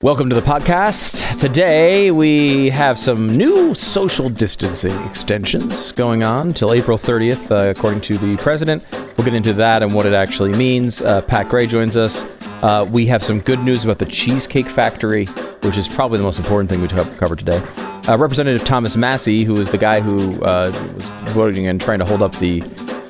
Welcome 0.00 0.28
to 0.28 0.36
the 0.36 0.42
podcast. 0.42 1.40
Today 1.40 2.12
we 2.12 2.70
have 2.70 3.00
some 3.00 3.36
new 3.36 3.74
social 3.74 4.28
distancing 4.28 4.96
extensions 5.02 5.90
going 5.90 6.22
on 6.22 6.52
till 6.52 6.72
April 6.72 6.96
30th, 6.96 7.50
uh, 7.50 7.70
according 7.70 8.02
to 8.02 8.16
the 8.16 8.36
president. 8.36 8.84
We'll 8.92 9.24
get 9.24 9.34
into 9.34 9.52
that 9.54 9.82
and 9.82 9.92
what 9.92 10.06
it 10.06 10.12
actually 10.12 10.52
means. 10.52 11.02
Uh, 11.02 11.20
Pat 11.22 11.48
Gray 11.48 11.66
joins 11.66 11.96
us. 11.96 12.22
Uh, 12.62 12.86
we 12.88 13.06
have 13.06 13.24
some 13.24 13.40
good 13.40 13.58
news 13.64 13.82
about 13.82 13.98
the 13.98 14.06
Cheesecake 14.06 14.68
Factory, 14.68 15.24
which 15.62 15.76
is 15.76 15.88
probably 15.88 16.18
the 16.18 16.24
most 16.24 16.38
important 16.38 16.70
thing 16.70 16.80
we 16.80 16.86
cover 16.86 17.34
today. 17.34 17.58
Uh, 18.06 18.16
Representative 18.16 18.64
Thomas 18.64 18.96
Massie, 18.96 19.42
who 19.42 19.56
is 19.56 19.68
the 19.72 19.78
guy 19.78 19.98
who 19.98 20.40
uh, 20.44 20.70
was 20.94 21.08
voting 21.32 21.66
and 21.66 21.80
trying 21.80 21.98
to 21.98 22.04
hold 22.04 22.22
up 22.22 22.36
the 22.36 22.62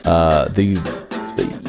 uh, 0.06 0.48
the 0.48 0.76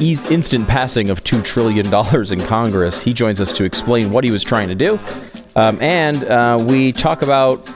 instant 0.00 0.66
passing 0.68 1.10
of 1.10 1.22
$2 1.24 1.44
trillion 1.44 1.86
in 1.86 2.46
Congress. 2.46 3.00
He 3.00 3.12
joins 3.12 3.40
us 3.40 3.52
to 3.52 3.64
explain 3.64 4.10
what 4.10 4.24
he 4.24 4.30
was 4.30 4.42
trying 4.42 4.68
to 4.68 4.74
do. 4.74 4.98
Um, 5.56 5.80
and 5.80 6.24
uh, 6.24 6.62
we 6.68 6.92
talk 6.92 7.22
about 7.22 7.68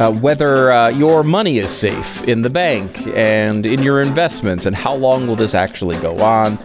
uh, 0.00 0.12
whether 0.12 0.72
uh, 0.72 0.88
your 0.88 1.22
money 1.22 1.58
is 1.58 1.70
safe 1.70 2.26
in 2.26 2.42
the 2.42 2.50
bank 2.50 3.06
and 3.16 3.64
in 3.66 3.82
your 3.82 4.02
investments 4.02 4.66
and 4.66 4.74
how 4.74 4.94
long 4.94 5.26
will 5.26 5.36
this 5.36 5.54
actually 5.54 5.98
go 6.00 6.18
on. 6.20 6.58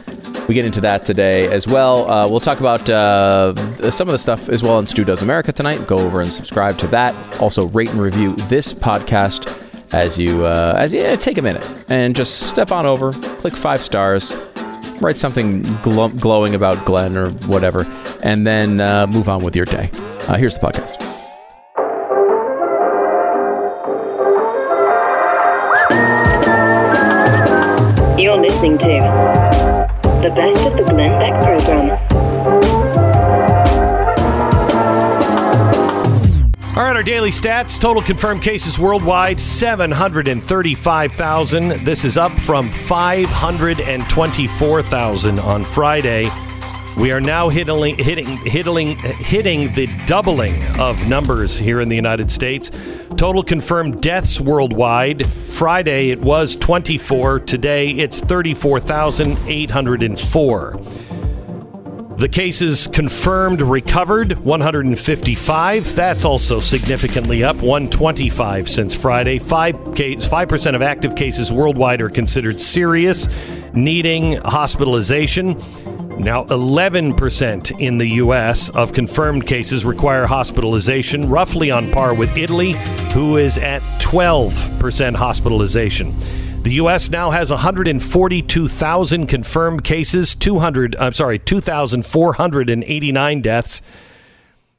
We 0.48 0.56
get 0.56 0.66
into 0.66 0.82
that 0.82 1.04
today 1.04 1.52
as 1.52 1.68
well. 1.68 2.10
Uh, 2.10 2.28
we'll 2.28 2.40
talk 2.40 2.60
about 2.60 2.90
uh, 2.90 3.54
some 3.92 4.08
of 4.08 4.14
the 4.14 4.18
stuff 4.18 4.48
as 4.50 4.64
well 4.64 4.80
in 4.80 4.88
Stu 4.88 5.04
Does 5.04 5.22
America 5.22 5.52
tonight. 5.52 5.86
Go 5.88 5.98
over 5.98 6.22
and 6.22 6.32
subscribe 6.32 6.78
to 6.80 6.88
that. 6.88 7.14
Also, 7.42 7.68
rate 7.68 7.90
and 7.90 8.02
review 8.02 8.34
this 8.48 8.74
podcast 8.74 9.62
as 9.94 10.18
you 10.18 10.46
uh, 10.46 10.74
as 10.78 10.94
you 10.94 11.16
take 11.18 11.38
a 11.38 11.42
minute 11.42 11.66
and 11.90 12.16
just 12.16 12.48
step 12.48 12.72
on 12.72 12.86
over, 12.86 13.12
click 13.12 13.56
five 13.56 13.82
stars, 13.82 14.36
write 15.00 15.18
something 15.18 15.64
gl- 15.64 16.20
glowing 16.20 16.56
about 16.56 16.84
Glenn 16.86 17.18
or 17.18 17.30
whatever, 17.48 17.86
and 18.22 18.46
then 18.46 18.80
uh, 18.80 19.08
move 19.08 19.30
on 19.30 19.44
with 19.44 19.56
your 19.56 19.66
day. 19.66 19.90
Uh, 20.28 20.36
here's 20.38 20.58
the 20.58 20.66
podcast. 20.66 21.04
You're 28.20 28.36
listening 28.38 28.78
to 28.80 28.88
the 30.24 30.32
best 30.36 30.68
of 30.68 30.76
the 30.76 30.84
Glenn 30.84 31.20
Beck 31.20 31.36
program. 31.44 32.17
Our 36.98 37.04
daily 37.04 37.30
stats 37.30 37.80
total 37.80 38.02
confirmed 38.02 38.42
cases 38.42 38.80
worldwide 38.80 39.40
735,000. 39.40 41.86
This 41.86 42.04
is 42.04 42.18
up 42.18 42.32
from 42.40 42.70
524,000 42.70 45.38
on 45.38 45.64
Friday. 45.64 46.32
We 46.98 47.12
are 47.12 47.22
now 47.22 47.50
hitting, 47.50 48.00
hitting, 48.00 48.38
hitting, 48.38 48.98
hitting 48.98 49.72
the 49.74 49.86
doubling 50.08 50.60
of 50.80 51.08
numbers 51.08 51.56
here 51.56 51.82
in 51.82 51.90
the 51.90 51.96
United 51.96 52.32
States. 52.32 52.72
Total 53.16 53.44
confirmed 53.44 54.02
deaths 54.02 54.42
worldwide. 54.42 55.30
Friday 55.30 56.10
it 56.10 56.20
was 56.20 56.56
24. 56.56 57.42
Today 57.42 57.92
it's 57.92 58.22
34,804. 58.22 60.82
The 62.18 62.28
cases 62.28 62.88
confirmed 62.88 63.62
recovered 63.62 64.40
155. 64.40 65.94
That's 65.96 66.26
also 66.26 66.60
significantly 66.60 67.44
up 67.44 67.58
125 67.58 68.68
since 68.68 68.96
Friday. 68.96 69.38
5 69.38 69.94
case, 69.94 70.28
5% 70.28 70.76
of 70.76 70.82
active 70.82 71.16
cases 71.16 71.54
worldwide 71.54 72.02
are 72.02 72.10
considered 72.10 72.60
serious, 72.60 73.28
needing 73.72 74.38
hospitalization. 74.38 75.50
Now, 76.18 76.46
11% 76.46 77.80
in 77.80 78.00
the 78.00 78.08
U.S. 78.08 78.70
of 78.70 78.94
confirmed 78.94 79.46
cases 79.46 79.86
require 79.86 80.26
hospitalization, 80.26 81.30
roughly 81.30 81.70
on 81.70 81.92
par 81.92 82.16
with 82.16 82.36
Italy, 82.36 82.72
who 83.14 83.38
is 83.38 83.60
at 83.60 83.84
12% 84.00 85.16
hospitalization. 85.16 86.16
The 86.68 86.74
U.S. 86.74 87.10
now 87.10 87.32
has 87.32 87.50
142,000 87.50 89.28
confirmed 89.28 89.86
cases, 89.86 90.36
200, 90.36 90.98
I'm 91.00 91.14
sorry, 91.14 91.40
2,489 91.40 93.42
deaths. 93.42 93.82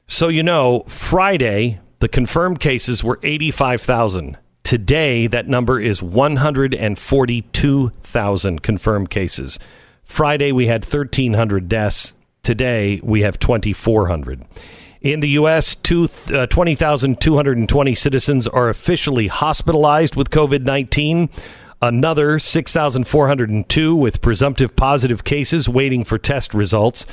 So, 0.05 0.27
you 0.27 0.43
know, 0.43 0.81
Friday, 0.81 1.79
the 1.97 2.07
confirmed 2.07 2.59
cases 2.59 3.03
were 3.03 3.19
85,000. 3.23 4.37
Today, 4.61 5.25
that 5.25 5.47
number 5.47 5.79
is 5.79 6.03
142,000 6.03 8.61
confirmed 8.61 9.09
cases. 9.09 9.57
Friday, 10.03 10.51
we 10.51 10.67
had 10.67 10.85
1,300 10.85 11.67
deaths. 11.67 12.13
Today, 12.43 13.01
we 13.03 13.23
have 13.23 13.39
2,400. 13.39 14.45
In 15.01 15.21
the 15.21 15.29
U.S., 15.29 15.75
uh, 15.75 16.45
20,220 16.45 17.95
citizens 17.95 18.47
are 18.47 18.69
officially 18.69 19.25
hospitalized 19.25 20.15
with 20.15 20.29
COVID 20.29 20.61
19. 20.61 21.29
Another 21.81 22.39
6,402 22.39 23.95
with 23.95 24.21
presumptive 24.21 24.75
positive 24.75 25.23
cases 25.23 25.69
waiting 25.69 26.03
for 26.03 26.17
test 26.17 26.53
results. 26.53 27.05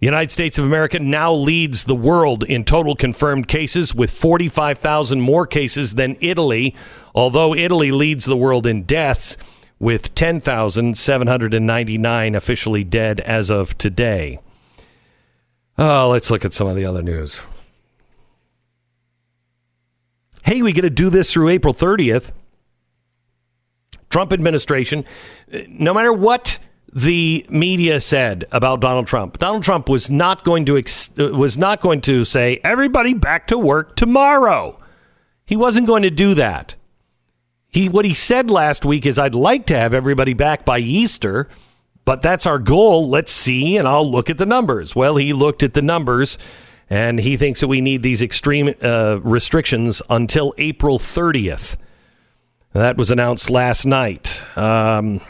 The 0.00 0.06
United 0.06 0.30
States 0.30 0.56
of 0.56 0.64
America 0.64 0.98
now 0.98 1.34
leads 1.34 1.84
the 1.84 1.94
world 1.94 2.42
in 2.42 2.64
total 2.64 2.96
confirmed 2.96 3.48
cases 3.48 3.94
with 3.94 4.10
45,000 4.10 5.20
more 5.20 5.46
cases 5.46 5.96
than 5.96 6.16
Italy, 6.20 6.74
although 7.14 7.54
Italy 7.54 7.92
leads 7.92 8.24
the 8.24 8.36
world 8.36 8.66
in 8.66 8.84
deaths 8.84 9.36
with 9.78 10.14
10,799 10.14 12.34
officially 12.34 12.82
dead 12.82 13.20
as 13.20 13.50
of 13.50 13.76
today. 13.76 14.38
Oh, 15.76 16.08
let's 16.08 16.30
look 16.30 16.46
at 16.46 16.54
some 16.54 16.66
of 16.66 16.76
the 16.76 16.86
other 16.86 17.02
news. 17.02 17.42
Hey, 20.44 20.62
we 20.62 20.72
get 20.72 20.80
to 20.82 20.90
do 20.90 21.10
this 21.10 21.30
through 21.30 21.50
April 21.50 21.74
30th. 21.74 22.32
Trump 24.14 24.32
administration, 24.32 25.04
no 25.68 25.92
matter 25.92 26.12
what 26.12 26.60
the 26.92 27.44
media 27.50 28.00
said 28.00 28.44
about 28.52 28.78
Donald 28.78 29.08
Trump, 29.08 29.38
Donald 29.38 29.64
Trump 29.64 29.88
was 29.88 30.08
not 30.08 30.44
going 30.44 30.64
to 30.66 30.78
ex- 30.78 31.10
was 31.16 31.58
not 31.58 31.80
going 31.80 32.00
to 32.02 32.24
say 32.24 32.60
everybody 32.62 33.12
back 33.12 33.48
to 33.48 33.58
work 33.58 33.96
tomorrow. 33.96 34.78
He 35.44 35.56
wasn't 35.56 35.88
going 35.88 36.04
to 36.04 36.10
do 36.10 36.32
that. 36.34 36.76
He 37.66 37.88
what 37.88 38.04
he 38.04 38.14
said 38.14 38.52
last 38.52 38.84
week 38.84 39.04
is 39.04 39.18
I'd 39.18 39.34
like 39.34 39.66
to 39.66 39.76
have 39.76 39.92
everybody 39.92 40.32
back 40.32 40.64
by 40.64 40.78
Easter, 40.78 41.48
but 42.04 42.22
that's 42.22 42.46
our 42.46 42.60
goal. 42.60 43.10
Let's 43.10 43.32
see 43.32 43.76
and 43.76 43.88
I'll 43.88 44.08
look 44.08 44.30
at 44.30 44.38
the 44.38 44.46
numbers. 44.46 44.94
Well, 44.94 45.16
he 45.16 45.32
looked 45.32 45.64
at 45.64 45.74
the 45.74 45.82
numbers 45.82 46.38
and 46.88 47.18
he 47.18 47.36
thinks 47.36 47.58
that 47.58 47.66
we 47.66 47.80
need 47.80 48.04
these 48.04 48.22
extreme 48.22 48.74
uh, 48.80 49.18
restrictions 49.24 50.02
until 50.08 50.54
April 50.56 51.00
30th. 51.00 51.78
That 52.74 52.96
was 52.96 53.12
announced 53.12 53.50
last 53.50 53.86
night. 53.86 54.42
Um, 54.56 55.20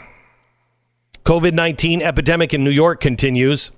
COVID 1.25 1.53
19 1.53 2.01
epidemic 2.01 2.55
in 2.55 2.63
New 2.63 2.71
York 2.71 2.99
continues. 2.99 3.69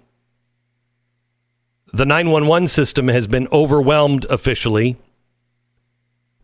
The 1.91 2.05
911 2.05 2.67
system 2.67 3.09
has 3.09 3.27
been 3.27 3.45
overwhelmed 3.51 4.25
officially. 4.29 4.95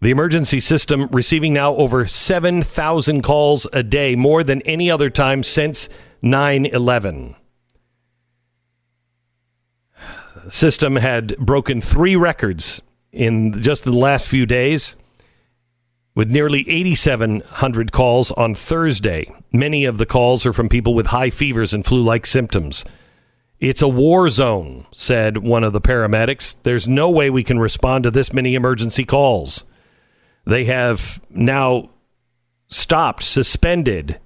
The 0.01 0.11
emergency 0.11 0.59
system 0.59 1.07
receiving 1.13 1.53
now 1.53 1.73
over 1.75 2.07
7,000 2.07 3.21
calls 3.21 3.67
a 3.71 3.83
day, 3.83 4.17
more 4.17 4.43
than 4.43 4.61
any 4.63 4.91
other 4.91 5.09
time 5.09 5.43
since 5.43 5.87
9 6.21 6.65
11. 6.65 7.37
The 10.43 10.51
system 10.51 10.97
had 10.97 11.37
broken 11.37 11.79
three 11.79 12.17
records 12.17 12.81
in 13.13 13.61
just 13.61 13.85
the 13.85 13.93
last 13.93 14.27
few 14.27 14.45
days 14.45 14.97
with 16.15 16.29
nearly 16.29 16.67
8,700 16.69 17.91
calls 17.91 18.31
on 18.31 18.53
Thursday. 18.53 19.33
Many 19.51 19.85
of 19.85 19.97
the 19.97 20.05
calls 20.05 20.45
are 20.45 20.53
from 20.53 20.69
people 20.69 20.93
with 20.93 21.07
high 21.07 21.29
fevers 21.29 21.73
and 21.73 21.85
flu 21.85 22.01
like 22.03 22.25
symptoms. 22.25 22.85
It's 23.59 23.81
a 23.81 23.87
war 23.87 24.29
zone, 24.29 24.85
said 24.91 25.37
one 25.37 25.63
of 25.63 25.73
the 25.73 25.81
paramedics. 25.81 26.55
There's 26.63 26.87
no 26.87 27.09
way 27.09 27.29
we 27.29 27.43
can 27.43 27.59
respond 27.59 28.03
to 28.03 28.11
this 28.11 28.33
many 28.33 28.55
emergency 28.55 29.05
calls. 29.05 29.63
They 30.45 30.65
have 30.65 31.21
now 31.29 31.89
stopped, 32.67 33.23
suspended 33.23 34.19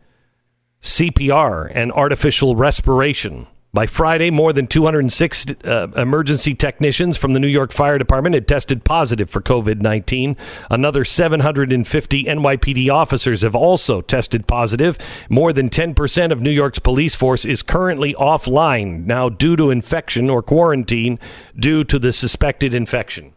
CPR 0.81 1.71
and 1.73 1.91
artificial 1.91 2.55
respiration. 2.55 3.47
By 3.73 3.85
Friday, 3.85 4.31
more 4.31 4.53
than 4.53 4.65
206 4.65 5.45
uh, 5.65 5.87
emergency 5.95 6.55
technicians 6.55 7.17
from 7.17 7.33
the 7.33 7.39
New 7.39 7.47
York 7.47 7.71
Fire 7.71 7.97
Department 7.97 8.33
had 8.33 8.47
tested 8.47 8.83
positive 8.83 9.29
for 9.29 9.41
COVID 9.41 9.81
19. 9.81 10.37
Another 10.71 11.03
750 11.03 12.23
NYPD 12.23 12.89
officers 12.89 13.41
have 13.41 13.55
also 13.55 14.01
tested 14.01 14.47
positive. 14.47 14.97
More 15.29 15.51
than 15.51 15.69
10% 15.69 16.31
of 16.31 16.41
New 16.41 16.49
York's 16.49 16.79
police 16.79 17.13
force 17.13 17.45
is 17.45 17.61
currently 17.61 18.13
offline 18.15 19.05
now 19.05 19.29
due 19.29 19.55
to 19.57 19.69
infection 19.69 20.29
or 20.29 20.41
quarantine 20.41 21.19
due 21.55 21.83
to 21.83 21.99
the 21.99 22.13
suspected 22.13 22.73
infection. 22.73 23.33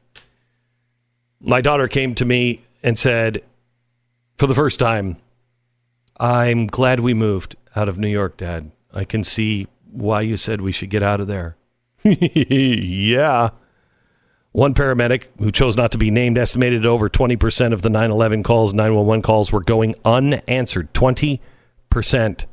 My 1.41 1.61
daughter 1.61 1.89
came 1.89 2.15
to 2.15 2.25
me 2.25 2.63
and 2.83 2.99
said, 2.99 3.43
for 4.37 4.47
the 4.47 4.55
first 4.55 4.79
time, 4.79 5.17
I'm 6.19 6.67
glad 6.67 7.01
we 7.01 7.15
moved 7.15 7.57
out 7.75 7.89
of 7.89 7.99
New 7.99 8.09
York, 8.09 8.37
Dad. 8.37 8.71
I 8.93 9.05
can 9.05 9.25
see 9.25 9.67
why 9.93 10.21
you 10.23 10.37
said 10.37 10.61
we 10.61 10.73
should 10.73 10.91
get 10.91 11.03
out 11.03 11.21
of 11.21 11.27
there. 11.27 11.57
yeah. 12.05 13.51
One 14.53 14.75
paramedic 14.75 15.29
who 15.39 15.53
chose 15.53 15.77
not 15.77 15.93
to 15.93 15.99
be 15.99 16.11
named 16.11 16.37
estimated 16.37 16.85
over 16.85 17.09
20% 17.09 17.73
of 17.73 17.83
the 17.83 17.91
911 17.91 18.43
calls, 18.43 18.75
911 18.75 19.23
calls 19.23 19.53
were 19.53 19.63
going 19.63 19.95
unanswered. 20.05 20.93
20%. 20.93 22.47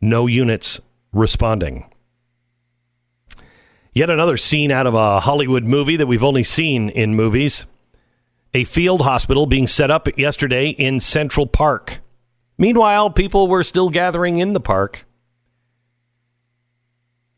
No 0.00 0.26
units 0.26 0.80
responding. 1.12 1.90
Yet 3.92 4.10
another 4.10 4.36
scene 4.36 4.70
out 4.70 4.86
of 4.86 4.94
a 4.94 5.20
Hollywood 5.20 5.64
movie 5.64 5.96
that 5.96 6.06
we've 6.06 6.22
only 6.22 6.44
seen 6.44 6.88
in 6.88 7.14
movies. 7.14 7.66
A 8.54 8.64
field 8.64 9.02
hospital 9.02 9.46
being 9.46 9.66
set 9.66 9.90
up 9.90 10.08
yesterday 10.18 10.70
in 10.70 10.98
Central 10.98 11.46
Park. 11.46 12.00
Meanwhile, 12.58 13.10
people 13.10 13.46
were 13.46 13.62
still 13.62 13.88
gathering 13.88 14.38
in 14.38 14.52
the 14.52 14.60
park. 14.60 15.06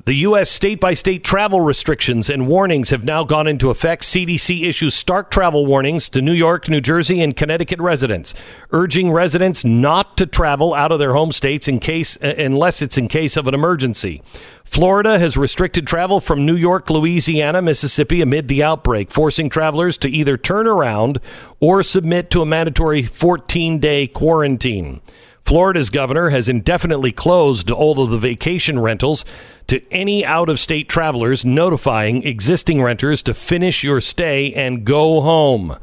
The 0.04 0.14
U.S. 0.14 0.50
state 0.50 0.80
by 0.80 0.94
state 0.94 1.22
travel 1.22 1.60
restrictions 1.60 2.28
and 2.28 2.48
warnings 2.48 2.90
have 2.90 3.04
now 3.04 3.22
gone 3.22 3.46
into 3.46 3.70
effect. 3.70 4.02
CDC 4.02 4.64
issues 4.66 4.94
stark 4.94 5.30
travel 5.30 5.64
warnings 5.64 6.08
to 6.08 6.20
New 6.20 6.32
York, 6.32 6.68
New 6.68 6.80
Jersey, 6.80 7.22
and 7.22 7.36
Connecticut 7.36 7.78
residents, 7.78 8.34
urging 8.72 9.12
residents 9.12 9.64
not 9.64 10.16
to 10.16 10.26
travel 10.26 10.74
out 10.74 10.90
of 10.90 10.98
their 10.98 11.12
home 11.12 11.30
states 11.30 11.68
in 11.68 11.78
case, 11.78 12.16
unless 12.16 12.82
it's 12.82 12.98
in 12.98 13.06
case 13.06 13.36
of 13.36 13.46
an 13.46 13.54
emergency. 13.54 14.20
Florida 14.64 15.20
has 15.20 15.36
restricted 15.36 15.86
travel 15.86 16.18
from 16.18 16.44
New 16.44 16.56
York, 16.56 16.90
Louisiana, 16.90 17.62
Mississippi 17.62 18.20
amid 18.20 18.48
the 18.48 18.60
outbreak, 18.60 19.12
forcing 19.12 19.48
travelers 19.48 19.96
to 19.98 20.08
either 20.08 20.36
turn 20.36 20.66
around 20.66 21.20
or 21.60 21.80
submit 21.84 22.28
to 22.30 22.42
a 22.42 22.46
mandatory 22.46 23.04
14 23.04 23.78
day 23.78 24.08
quarantine. 24.08 25.00
Florida's 25.42 25.90
governor 25.90 26.30
has 26.30 26.48
indefinitely 26.48 27.12
closed 27.12 27.70
all 27.70 28.00
of 28.00 28.10
the 28.10 28.18
vacation 28.18 28.78
rentals 28.78 29.24
to 29.66 29.82
any 29.92 30.24
out 30.24 30.48
of 30.48 30.60
state 30.60 30.88
travelers, 30.88 31.44
notifying 31.44 32.22
existing 32.22 32.80
renters 32.80 33.22
to 33.24 33.34
finish 33.34 33.82
your 33.82 34.00
stay 34.00 34.52
and 34.54 34.84
go 34.84 35.20
home. 35.20 35.76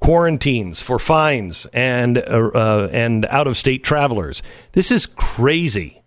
Quarantines 0.00 0.82
for 0.82 0.98
fines 0.98 1.66
and, 1.72 2.18
uh, 2.18 2.50
uh, 2.54 2.88
and 2.92 3.24
out 3.26 3.46
of 3.46 3.56
state 3.56 3.82
travelers. 3.82 4.42
This 4.72 4.90
is 4.90 5.06
crazy. 5.06 6.02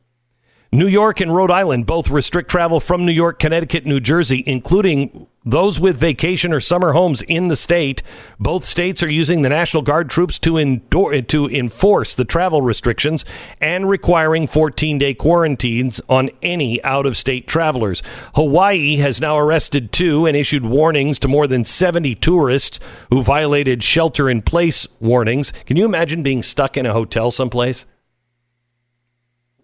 New 0.72 0.88
York 0.88 1.22
and 1.22 1.34
Rhode 1.34 1.50
Island 1.50 1.86
both 1.86 2.10
restrict 2.10 2.52
travel 2.52 2.80
from 2.80 3.06
New 3.06 3.12
York, 3.12 3.40
Connecticut, 3.40 3.86
New 3.86 4.00
Jersey, 4.00 4.44
including 4.46 5.28
those 5.50 5.80
with 5.80 5.96
vacation 5.96 6.52
or 6.52 6.60
summer 6.60 6.92
homes 6.92 7.22
in 7.22 7.48
the 7.48 7.56
state. 7.56 8.04
Both 8.38 8.66
states 8.66 9.02
are 9.02 9.10
using 9.10 9.42
the 9.42 9.50
National 9.50 9.82
Guard 9.82 10.10
troops 10.10 10.38
to, 10.40 10.58
endor- 10.58 11.22
to 11.22 11.48
enforce 11.48 12.14
the 12.14 12.26
travel 12.26 12.62
restrictions 12.62 13.24
and 13.62 13.90
requiring 13.90 14.46
14 14.46 14.98
day 14.98 15.14
quarantines 15.14 16.02
on 16.10 16.30
any 16.42 16.84
out 16.84 17.06
of 17.06 17.16
state 17.16 17.48
travelers. 17.48 18.04
Hawaii 18.36 18.98
has 18.98 19.22
now 19.22 19.38
arrested 19.38 19.94
two 19.94 20.26
and 20.26 20.36
issued 20.36 20.66
warnings 20.66 21.18
to 21.20 21.30
more 21.30 21.48
than 21.48 21.64
70 21.64 22.16
tourists 22.16 22.80
who 23.10 23.24
violated 23.24 23.82
shelter 23.84 24.30
in 24.30 24.42
place 24.42 24.86
warnings. 25.00 25.54
Can 25.66 25.78
you 25.78 25.86
imagine 25.86 26.24
being 26.24 26.44
stuck 26.44 26.76
in 26.76 26.86
a 26.86 26.94
hotel 26.94 27.32
someplace? 27.32 27.86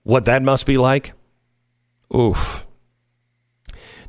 What 0.04 0.26
that 0.26 0.44
must 0.44 0.66
be 0.66 0.78
like? 0.78 1.14
Oof. 2.16 2.66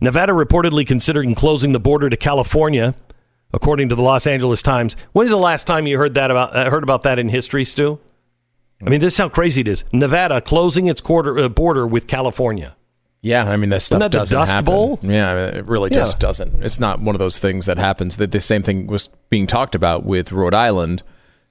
Nevada 0.05 0.33
reportedly 0.33 0.87
considering 0.87 1.35
closing 1.35 1.73
the 1.73 1.81
border 1.81 2.11
to 2.11 2.17
California, 2.17 2.95
according 3.53 3.89
to 3.89 3.95
the 3.95 4.03
Los 4.03 4.27
Angeles 4.27 4.63
Times. 4.63 4.97
When's 5.13 5.31
the 5.31 5.37
last 5.37 5.67
time 5.67 5.87
you 5.87 5.97
heard 5.99 6.15
that 6.15 6.31
about 6.31 6.55
uh, 6.55 6.71
heard 6.71 6.83
about 6.83 7.03
that 7.05 7.19
in 7.19 7.31
history, 7.31 7.65
Stu? 7.65 7.99
I 8.85 8.91
mean, 8.91 9.01
this 9.01 9.15
is 9.15 9.19
how 9.19 9.31
crazy 9.31 9.63
it 9.63 9.69
is. 9.69 9.85
Nevada 9.93 10.41
closing 10.43 10.87
its 10.87 11.01
quarter, 11.01 11.39
uh, 11.39 11.49
border 11.49 11.87
with 11.87 12.07
California. 12.07 12.77
Yeah, 13.23 13.45
I 13.51 13.57
mean 13.57 13.71
that 13.71 13.81
stuff 13.81 13.97
Isn't 13.97 14.13
that 14.13 14.13
the 14.13 14.19
doesn't 14.19 14.39
Dust 14.39 14.53
happen. 14.53 14.65
Bowl? 14.67 14.99
Yeah, 15.03 15.31
I 15.31 15.35
mean, 15.35 15.55
it 15.61 15.67
really 15.67 15.89
Yeah. 15.91 16.01
just 16.01 16.21
doesn't. 16.21 16.63
It's 16.63 16.79
not 16.79 17.01
one 17.01 17.15
of 17.15 17.19
those 17.19 17.39
things 17.39 17.65
that 17.65 17.79
happens. 17.79 18.17
That 18.19 18.33
the 18.33 18.41
same 18.41 18.63
thing 18.63 18.87
was 18.87 19.09
being 19.31 19.47
talked 19.47 19.75
about 19.75 20.05
with 20.05 20.31
Rhode 20.33 20.53
Island, 20.53 21.03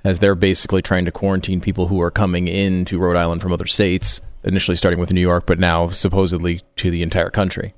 as 0.03 0.19
they're 0.19 0.35
basically 0.35 0.83
trying 0.83 1.05
to 1.05 1.11
quarantine 1.11 1.59
people 1.59 1.87
who 1.87 1.99
are 1.99 2.11
coming 2.11 2.47
into 2.47 2.99
Rhode 2.99 3.17
Island 3.17 3.41
from 3.41 3.51
other 3.51 3.65
states. 3.65 4.21
Initially 4.43 4.75
starting 4.77 4.99
with 4.99 5.11
New 5.11 5.21
York, 5.21 5.45
but 5.47 5.57
now 5.57 5.87
supposedly 5.87 6.59
to 6.75 6.91
the 6.91 7.01
entire 7.01 7.29
country. 7.31 7.73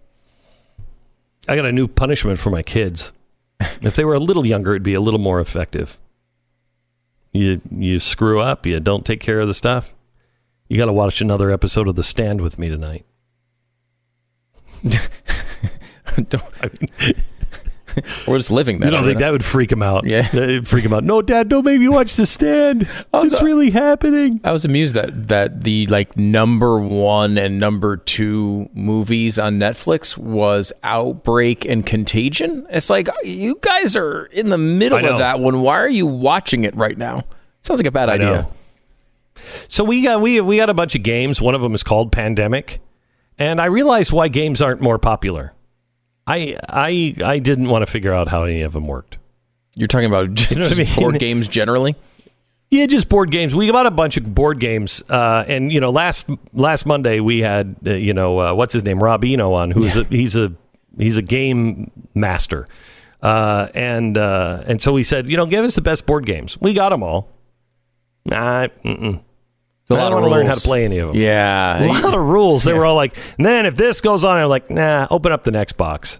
I 1.48 1.56
got 1.56 1.66
a 1.66 1.72
new 1.72 1.88
punishment 1.88 2.40
for 2.40 2.50
my 2.50 2.62
kids. 2.64 3.12
if 3.60 3.96
they 3.96 4.04
were 4.06 4.14
a 4.16 4.20
little 4.20 4.46
younger, 4.46 4.72
it'd 4.72 4.84
be 4.84 4.94
a 4.94 5.02
little 5.02 5.20
more 5.20 5.40
effective. 5.40 5.98
You 7.32 7.62
you 7.70 8.00
screw 8.00 8.40
up, 8.40 8.66
you 8.66 8.80
don't 8.80 9.06
take 9.06 9.20
care 9.20 9.40
of 9.40 9.48
the 9.48 9.54
stuff. 9.54 9.94
You 10.68 10.78
got 10.78 10.86
to 10.86 10.94
watch 10.94 11.22
another 11.22 11.52
episode 11.52 11.88
of 11.88 11.96
The 11.96 12.04
Stand 12.04 12.42
with 12.42 12.58
me 12.58 12.70
tonight. 12.70 13.06
Don't- 16.30 17.24
We're 18.28 18.38
just 18.38 18.52
living 18.52 18.80
that. 18.80 18.86
You 18.86 18.92
don't 18.92 19.04
think 19.06 19.20
that 19.20 19.32
would 19.32 19.44
freak 19.46 19.72
him 19.72 19.82
out? 19.84 20.06
Yeah. 20.06 20.28
That'd 20.30 20.68
freak 20.68 20.86
him 20.86 20.94
out. 20.94 21.04
No, 21.04 21.22
Dad, 21.22 21.50
don't 21.50 21.64
make 21.64 21.80
me 21.80 21.88
watch 21.88 22.16
The 22.16 22.26
Stand. 22.26 22.88
Also- 23.14 23.36
it's 23.36 23.44
really 23.44 23.70
happening. 23.72 24.42
I 24.44 24.52
was 24.52 24.66
amused 24.66 24.96
that 24.96 25.28
that 25.28 25.64
the 25.64 25.86
like 25.88 26.18
number 26.18 26.80
one 26.80 27.38
and 27.38 27.60
number 27.60 27.98
two 27.98 28.70
movies 28.74 29.38
on 29.40 29.60
Netflix 29.60 30.18
was 30.18 30.72
Outbreak 30.84 31.66
and 31.66 31.86
Contagion. 31.86 32.66
It's 32.70 32.90
like 32.90 33.08
you 33.24 33.58
guys 33.62 33.96
are 33.96 34.26
in 34.26 34.50
the 34.50 34.58
middle 34.58 34.98
of 35.06 35.18
that 35.20 35.40
one. 35.40 35.62
Why 35.62 35.76
are 35.80 35.90
you 35.90 36.06
watching 36.06 36.64
it 36.64 36.76
right 36.76 36.98
now? 36.98 37.24
Sounds 37.62 37.80
like 37.80 37.88
a 37.88 37.92
bad 37.92 38.10
I 38.10 38.14
idea. 38.16 38.26
know. 38.28 38.52
So 39.68 39.84
we 39.84 40.02
got 40.04 40.22
we 40.22 40.40
we 40.42 40.58
got 40.58 40.70
a 40.70 40.74
bunch 40.74 40.96
of 40.96 41.04
games. 41.04 41.42
One 41.42 41.56
of 41.56 41.62
them 41.62 41.74
is 41.76 41.84
called 41.84 42.12
Pandemic, 42.12 42.80
and 43.38 43.60
I 43.60 43.66
realized 43.66 44.12
why 44.12 44.28
games 44.28 44.62
aren't 44.62 44.82
more 44.82 44.98
popular. 45.00 45.54
I 46.28 46.58
I 46.70 47.16
I 47.24 47.40
didn't 47.40 47.70
want 47.70 47.86
to 47.86 47.92
figure 47.92 48.14
out 48.14 48.28
how 48.30 48.44
any 48.44 48.62
of 48.62 48.74
them 48.74 48.88
worked. 48.88 49.18
You're 49.76 49.88
talking 49.88 50.08
about 50.08 50.34
just, 50.34 50.52
You 50.56 50.60
know 50.62 50.70
what 50.70 50.80
I 50.80 50.84
mean? 50.84 50.96
board 50.96 51.20
games 51.20 51.48
generally. 51.48 51.96
Yeah, 52.72 52.88
just 52.88 53.10
board 53.10 53.30
games. 53.30 53.54
We 53.54 53.72
got 53.72 53.86
a 53.86 53.92
bunch 53.92 54.18
of 54.18 54.34
board 54.34 54.60
games, 54.60 55.04
uh, 55.10 55.46
and 55.48 55.72
you 55.72 55.80
know, 55.80 55.92
last 55.92 56.28
last 56.54 56.86
Monday 56.86 57.20
we 57.20 57.40
had 57.40 57.76
uh, 57.86 57.92
you 57.94 58.14
know 58.14 58.40
uh, 58.40 58.54
what's 58.54 58.74
his 58.74 58.84
name, 58.84 59.02
Rob 59.02 59.24
Eno 59.24 59.54
on, 59.54 59.72
who's 59.72 59.96
a 59.96 60.04
he's 60.06 60.36
a 60.36 60.52
he's 60.98 61.16
a 61.16 61.22
game 61.22 61.92
master, 62.16 62.68
uh, 63.22 63.68
and 63.76 64.18
uh, 64.18 64.64
and 64.66 64.82
so 64.82 64.94
we 64.94 65.04
said, 65.04 65.30
you 65.30 65.38
know, 65.38 65.46
give 65.46 65.64
us 65.64 65.76
the 65.76 65.82
best 65.82 66.06
board 66.08 66.26
games. 66.26 66.60
We 66.60 66.74
got 66.74 66.90
them 66.90 67.04
all. 67.04 67.30
Nah, 68.26 68.68
mm-mm. 68.84 69.22
It's 69.86 69.92
a 69.92 69.96
I 69.96 69.98
lot 70.02 70.10
don't 70.10 70.18
of 70.18 70.22
want 70.24 70.32
to 70.32 70.38
learn 70.38 70.48
how 70.48 70.56
to 70.56 70.62
play 70.62 70.84
any 70.84 70.98
of 70.98 71.10
them. 71.10 71.18
Yeah, 71.22 71.84
a 71.84 71.86
lot 71.88 72.16
of 72.16 72.20
rules. 72.26 72.64
They 72.64 72.74
were 72.74 72.86
all 72.88 72.96
like, 72.96 73.16
and 73.38 73.46
then 73.46 73.68
if 73.68 73.76
this 73.76 74.02
goes 74.02 74.24
on, 74.24 74.36
I'm 74.36 74.50
like, 74.50 74.72
nah, 74.72 75.06
open 75.12 75.32
up 75.32 75.44
the 75.44 75.52
next 75.52 75.74
box. 75.74 76.20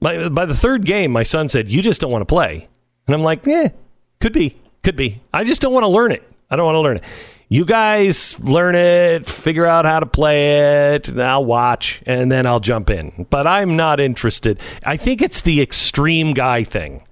By, 0.00 0.30
by 0.30 0.46
the 0.46 0.54
third 0.56 0.86
game, 0.86 1.12
my 1.12 1.22
son 1.22 1.50
said, 1.50 1.68
you 1.68 1.82
just 1.82 2.00
don't 2.00 2.10
want 2.10 2.22
to 2.22 2.26
play. 2.26 2.66
And 3.06 3.14
I'm 3.14 3.22
like, 3.22 3.44
yeah, 3.44 3.72
could 4.20 4.32
be, 4.32 4.58
could 4.82 4.96
be. 4.96 5.20
I 5.34 5.44
just 5.44 5.60
don't 5.60 5.74
want 5.74 5.84
to 5.84 5.88
learn 5.88 6.12
it. 6.12 6.22
I 6.50 6.56
don't 6.56 6.64
want 6.64 6.76
to 6.76 6.80
learn 6.80 6.96
it. 6.96 7.04
You 7.50 7.66
guys 7.66 8.40
learn 8.40 8.74
it, 8.74 9.26
figure 9.26 9.66
out 9.66 9.84
how 9.84 10.00
to 10.00 10.06
play 10.06 10.94
it, 10.94 11.14
I'll 11.18 11.44
watch, 11.44 12.02
and 12.06 12.32
then 12.32 12.46
I'll 12.46 12.60
jump 12.60 12.88
in. 12.88 13.26
But 13.28 13.46
I'm 13.46 13.76
not 13.76 14.00
interested. 14.00 14.60
I 14.84 14.96
think 14.96 15.20
it's 15.20 15.42
the 15.42 15.60
extreme 15.60 16.32
guy 16.32 16.64
thing. 16.64 17.02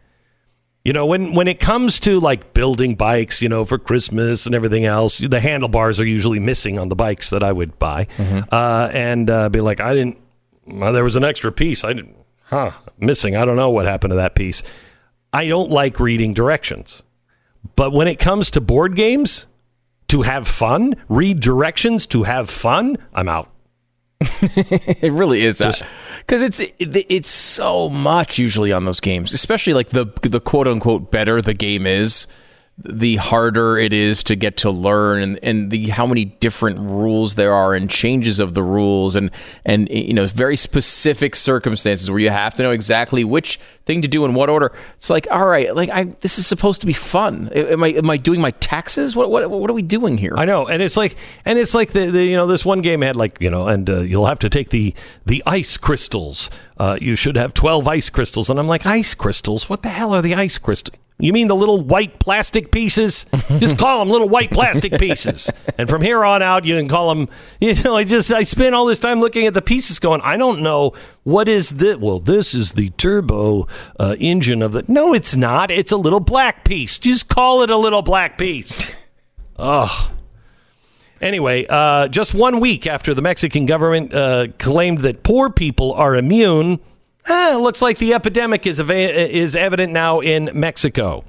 You 0.86 0.92
know, 0.92 1.04
when 1.04 1.32
when 1.32 1.48
it 1.48 1.58
comes 1.58 1.98
to 2.00 2.20
like 2.20 2.54
building 2.54 2.94
bikes, 2.94 3.42
you 3.42 3.48
know, 3.48 3.64
for 3.64 3.76
Christmas 3.76 4.46
and 4.46 4.54
everything 4.54 4.84
else, 4.84 5.18
the 5.18 5.40
handlebars 5.40 5.98
are 5.98 6.06
usually 6.06 6.38
missing 6.38 6.78
on 6.78 6.90
the 6.90 6.94
bikes 6.94 7.30
that 7.30 7.42
I 7.42 7.50
would 7.50 7.76
buy, 7.80 8.06
uh, 8.52 8.88
and 8.92 9.28
uh, 9.28 9.48
be 9.48 9.60
like, 9.60 9.80
I 9.80 9.94
didn't. 9.94 10.18
Well, 10.64 10.92
there 10.92 11.02
was 11.02 11.16
an 11.16 11.24
extra 11.24 11.50
piece. 11.50 11.82
I 11.82 11.92
didn't. 11.92 12.14
Huh, 12.44 12.70
missing. 13.00 13.34
I 13.34 13.44
don't 13.44 13.56
know 13.56 13.68
what 13.68 13.86
happened 13.86 14.12
to 14.12 14.14
that 14.14 14.36
piece. 14.36 14.62
I 15.32 15.48
don't 15.48 15.72
like 15.72 15.98
reading 15.98 16.34
directions, 16.34 17.02
but 17.74 17.92
when 17.92 18.06
it 18.06 18.20
comes 18.20 18.52
to 18.52 18.60
board 18.60 18.94
games, 18.94 19.46
to 20.06 20.22
have 20.22 20.46
fun, 20.46 20.94
read 21.08 21.40
directions 21.40 22.06
to 22.06 22.22
have 22.22 22.48
fun, 22.48 22.96
I'm 23.12 23.28
out. 23.28 23.50
it 24.20 25.12
really 25.12 25.42
is 25.44 25.58
because 26.26 26.42
it's 26.42 26.60
it, 26.60 26.74
it's 26.78 27.30
so 27.30 27.88
much 27.88 28.38
usually 28.38 28.72
on 28.72 28.84
those 28.84 29.00
games, 29.00 29.32
especially 29.32 29.74
like 29.74 29.90
the 29.90 30.06
the 30.22 30.40
quote 30.40 30.66
unquote 30.66 31.10
better 31.10 31.40
the 31.40 31.54
game 31.54 31.86
is, 31.86 32.26
the 32.78 33.16
harder 33.16 33.78
it 33.78 33.94
is 33.94 34.22
to 34.22 34.36
get 34.36 34.58
to 34.58 34.70
learn 34.70 35.22
and, 35.22 35.38
and 35.42 35.70
the 35.70 35.88
how 35.88 36.06
many 36.06 36.26
different 36.26 36.78
rules 36.78 37.34
there 37.34 37.54
are 37.54 37.72
and 37.72 37.88
changes 37.88 38.38
of 38.38 38.52
the 38.52 38.62
rules 38.62 39.16
and 39.16 39.30
and 39.64 39.88
you 39.88 40.12
know 40.12 40.26
very 40.26 40.56
specific 40.56 41.34
circumstances 41.34 42.10
where 42.10 42.20
you 42.20 42.28
have 42.28 42.54
to 42.54 42.62
know 42.62 42.72
exactly 42.72 43.24
which 43.24 43.58
thing 43.86 44.02
to 44.02 44.08
do 44.08 44.26
in 44.26 44.34
what 44.34 44.50
order. 44.50 44.72
It's 44.96 45.08
like 45.08 45.26
all 45.30 45.46
right, 45.46 45.74
like 45.74 45.88
I 45.88 46.04
this 46.20 46.38
is 46.38 46.46
supposed 46.46 46.82
to 46.82 46.86
be 46.86 46.92
fun. 46.92 47.48
Am 47.54 47.82
I 47.82 47.88
am 47.88 48.10
I 48.10 48.18
doing 48.18 48.42
my 48.42 48.50
taxes? 48.50 49.16
What 49.16 49.30
what 49.30 49.48
what 49.48 49.70
are 49.70 49.74
we 49.74 49.82
doing 49.82 50.18
here? 50.18 50.34
I 50.36 50.44
know, 50.44 50.66
and 50.66 50.82
it's 50.82 50.98
like, 50.98 51.16
and 51.46 51.58
it's 51.58 51.74
like 51.74 51.92
the, 51.92 52.10
the 52.10 52.24
you 52.24 52.36
know 52.36 52.46
this 52.46 52.64
one 52.64 52.82
game 52.82 53.00
had 53.00 53.16
like 53.16 53.40
you 53.40 53.48
know, 53.48 53.68
and 53.68 53.88
uh, 53.88 54.00
you'll 54.00 54.26
have 54.26 54.40
to 54.40 54.50
take 54.50 54.68
the 54.68 54.94
the 55.24 55.42
ice 55.46 55.78
crystals 55.78 56.50
uh, 56.78 56.98
you 57.00 57.16
should 57.16 57.36
have 57.36 57.54
12 57.54 57.88
ice 57.88 58.10
crystals. 58.10 58.50
And 58.50 58.58
I'm 58.58 58.68
like, 58.68 58.86
ice 58.86 59.14
crystals? 59.14 59.68
What 59.68 59.82
the 59.82 59.88
hell 59.88 60.14
are 60.14 60.22
the 60.22 60.34
ice 60.34 60.58
crystals? 60.58 60.98
You 61.18 61.32
mean 61.32 61.48
the 61.48 61.56
little 61.56 61.80
white 61.80 62.18
plastic 62.18 62.70
pieces? 62.70 63.24
just 63.58 63.78
call 63.78 64.00
them 64.00 64.10
little 64.10 64.28
white 64.28 64.50
plastic 64.50 64.98
pieces. 64.98 65.50
And 65.78 65.88
from 65.88 66.02
here 66.02 66.22
on 66.22 66.42
out, 66.42 66.66
you 66.66 66.76
can 66.76 66.88
call 66.88 67.08
them, 67.14 67.30
you 67.58 67.74
know, 67.82 67.96
I 67.96 68.04
just, 68.04 68.30
I 68.30 68.42
spend 68.42 68.74
all 68.74 68.84
this 68.84 68.98
time 68.98 69.20
looking 69.20 69.46
at 69.46 69.54
the 69.54 69.62
pieces 69.62 69.98
going, 69.98 70.20
I 70.20 70.36
don't 70.36 70.60
know 70.60 70.92
what 71.22 71.48
is 71.48 71.70
this. 71.70 71.96
Well, 71.96 72.18
this 72.18 72.54
is 72.54 72.72
the 72.72 72.90
turbo 72.90 73.66
uh, 73.98 74.16
engine 74.18 74.60
of 74.60 74.72
the. 74.72 74.84
No, 74.88 75.14
it's 75.14 75.34
not. 75.34 75.70
It's 75.70 75.90
a 75.90 75.96
little 75.96 76.20
black 76.20 76.64
piece. 76.64 76.98
Just 76.98 77.30
call 77.30 77.62
it 77.62 77.70
a 77.70 77.78
little 77.78 78.02
black 78.02 78.36
piece. 78.36 78.90
oh. 79.58 80.10
Anyway, 81.20 81.66
uh, 81.68 82.08
just 82.08 82.34
one 82.34 82.60
week 82.60 82.86
after 82.86 83.14
the 83.14 83.22
Mexican 83.22 83.66
government 83.66 84.12
uh, 84.12 84.48
claimed 84.58 85.00
that 85.00 85.22
poor 85.22 85.50
people 85.50 85.92
are 85.94 86.14
immune, 86.14 86.78
eh, 87.26 87.54
looks 87.54 87.80
like 87.80 87.98
the 87.98 88.12
epidemic 88.12 88.66
is, 88.66 88.78
is 88.78 89.56
evident 89.56 89.92
now 89.92 90.20
in 90.20 90.50
Mexico. 90.52 91.24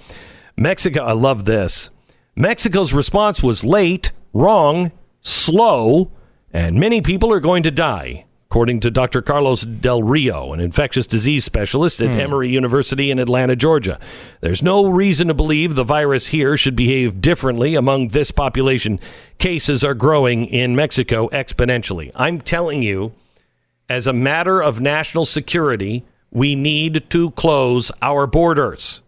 Mexico, 0.58 1.04
I 1.06 1.14
love 1.14 1.46
this. 1.46 1.90
Mexico's 2.36 2.94
response 2.94 3.42
was 3.42 3.64
late, 3.64 4.12
wrong, 4.34 4.92
slow, 5.22 6.12
and 6.52 6.80
many 6.80 7.02
people 7.02 7.32
are 7.32 7.40
going 7.40 7.64
to 7.64 7.72
die 7.72 8.27
according 8.58 8.80
to 8.80 8.90
Dr. 8.90 9.22
Carlos 9.22 9.62
Del 9.62 10.02
Rio, 10.02 10.52
an 10.52 10.60
infectious 10.60 11.06
disease 11.06 11.46
specialist 11.46 12.02
at 12.02 12.10
hmm. 12.10 12.20
Emory 12.20 12.50
University 12.50 13.12
in 13.12 13.20
Atlanta, 13.20 13.56
Georgia. 13.56 14.00
There's 14.42 14.64
no 14.64 14.88
reason 14.90 15.28
to 15.28 15.36
believe 15.36 15.76
the 15.76 15.84
virus 15.84 16.30
here 16.30 16.58
should 16.58 16.76
behave 16.76 17.22
differently 17.22 17.76
among 17.76 18.08
this 18.08 18.32
population. 18.32 19.00
Cases 19.38 19.84
are 19.84 19.94
growing 19.94 20.48
in 20.48 20.76
Mexico 20.76 21.30
exponentially. 21.30 22.10
I'm 22.16 22.42
telling 22.42 22.82
you, 22.82 23.14
as 23.90 24.08
a 24.08 24.12
matter 24.12 24.60
of 24.60 24.82
national 24.82 25.26
security, 25.26 26.04
we 26.32 26.56
need 26.56 27.12
to 27.12 27.30
close 27.30 27.92
our 28.02 28.26
borders. 28.26 29.04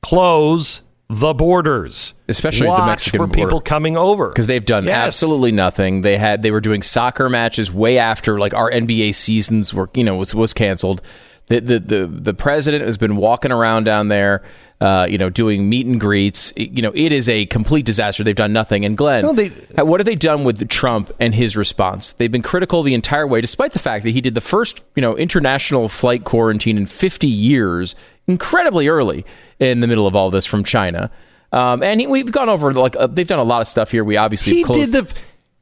Close 0.00 0.80
the 1.08 1.32
borders, 1.34 2.14
especially 2.28 2.66
Watch 2.66 2.80
the 2.80 2.86
Mexican 2.86 3.18
for 3.18 3.26
border. 3.26 3.40
people 3.40 3.60
coming 3.60 3.96
over 3.96 4.28
because 4.28 4.48
they've 4.48 4.64
done 4.64 4.84
yes. 4.84 5.06
absolutely 5.06 5.52
nothing. 5.52 6.00
They 6.00 6.16
had 6.18 6.42
they 6.42 6.50
were 6.50 6.60
doing 6.60 6.82
soccer 6.82 7.28
matches 7.28 7.70
way 7.70 7.98
after 7.98 8.40
like 8.40 8.54
our 8.54 8.70
NBA 8.70 9.14
seasons 9.14 9.72
were 9.72 9.88
you 9.94 10.02
know 10.02 10.16
was 10.16 10.34
was 10.34 10.52
canceled. 10.52 11.02
The 11.46 11.60
the 11.60 11.78
the, 11.78 12.06
the 12.06 12.34
president 12.34 12.84
has 12.84 12.98
been 12.98 13.16
walking 13.16 13.52
around 13.52 13.84
down 13.84 14.08
there. 14.08 14.42
Uh, 14.78 15.06
you 15.08 15.16
know, 15.16 15.30
doing 15.30 15.70
meet 15.70 15.86
and 15.86 15.98
greets. 15.98 16.52
You 16.54 16.82
know, 16.82 16.92
it 16.94 17.10
is 17.10 17.30
a 17.30 17.46
complete 17.46 17.86
disaster. 17.86 18.22
They've 18.22 18.36
done 18.36 18.52
nothing. 18.52 18.84
And 18.84 18.94
Glenn, 18.94 19.24
no, 19.24 19.32
they, 19.32 19.48
what 19.82 20.00
have 20.00 20.04
they 20.04 20.16
done 20.16 20.44
with 20.44 20.68
Trump 20.68 21.10
and 21.18 21.34
his 21.34 21.56
response? 21.56 22.12
They've 22.12 22.30
been 22.30 22.42
critical 22.42 22.82
the 22.82 22.92
entire 22.92 23.26
way, 23.26 23.40
despite 23.40 23.72
the 23.72 23.78
fact 23.78 24.04
that 24.04 24.10
he 24.10 24.20
did 24.20 24.34
the 24.34 24.42
first, 24.42 24.82
you 24.94 25.00
know, 25.00 25.16
international 25.16 25.88
flight 25.88 26.24
quarantine 26.24 26.76
in 26.76 26.84
50 26.84 27.26
years 27.26 27.94
incredibly 28.26 28.88
early 28.88 29.24
in 29.58 29.80
the 29.80 29.86
middle 29.86 30.06
of 30.06 30.16
all 30.16 30.30
this 30.30 30.46
from 30.46 30.64
China. 30.64 31.10
Um, 31.52 31.82
and 31.82 32.00
he, 32.00 32.06
we've 32.06 32.30
gone 32.30 32.48
over 32.48 32.72
like 32.72 32.96
uh, 32.96 33.06
they've 33.06 33.26
done 33.26 33.38
a 33.38 33.44
lot 33.44 33.62
of 33.62 33.68
stuff 33.68 33.90
here. 33.90 34.04
We 34.04 34.16
obviously 34.16 34.54
he 34.54 34.64
closed- 34.64 34.92
did 34.92 35.06
the 35.06 35.14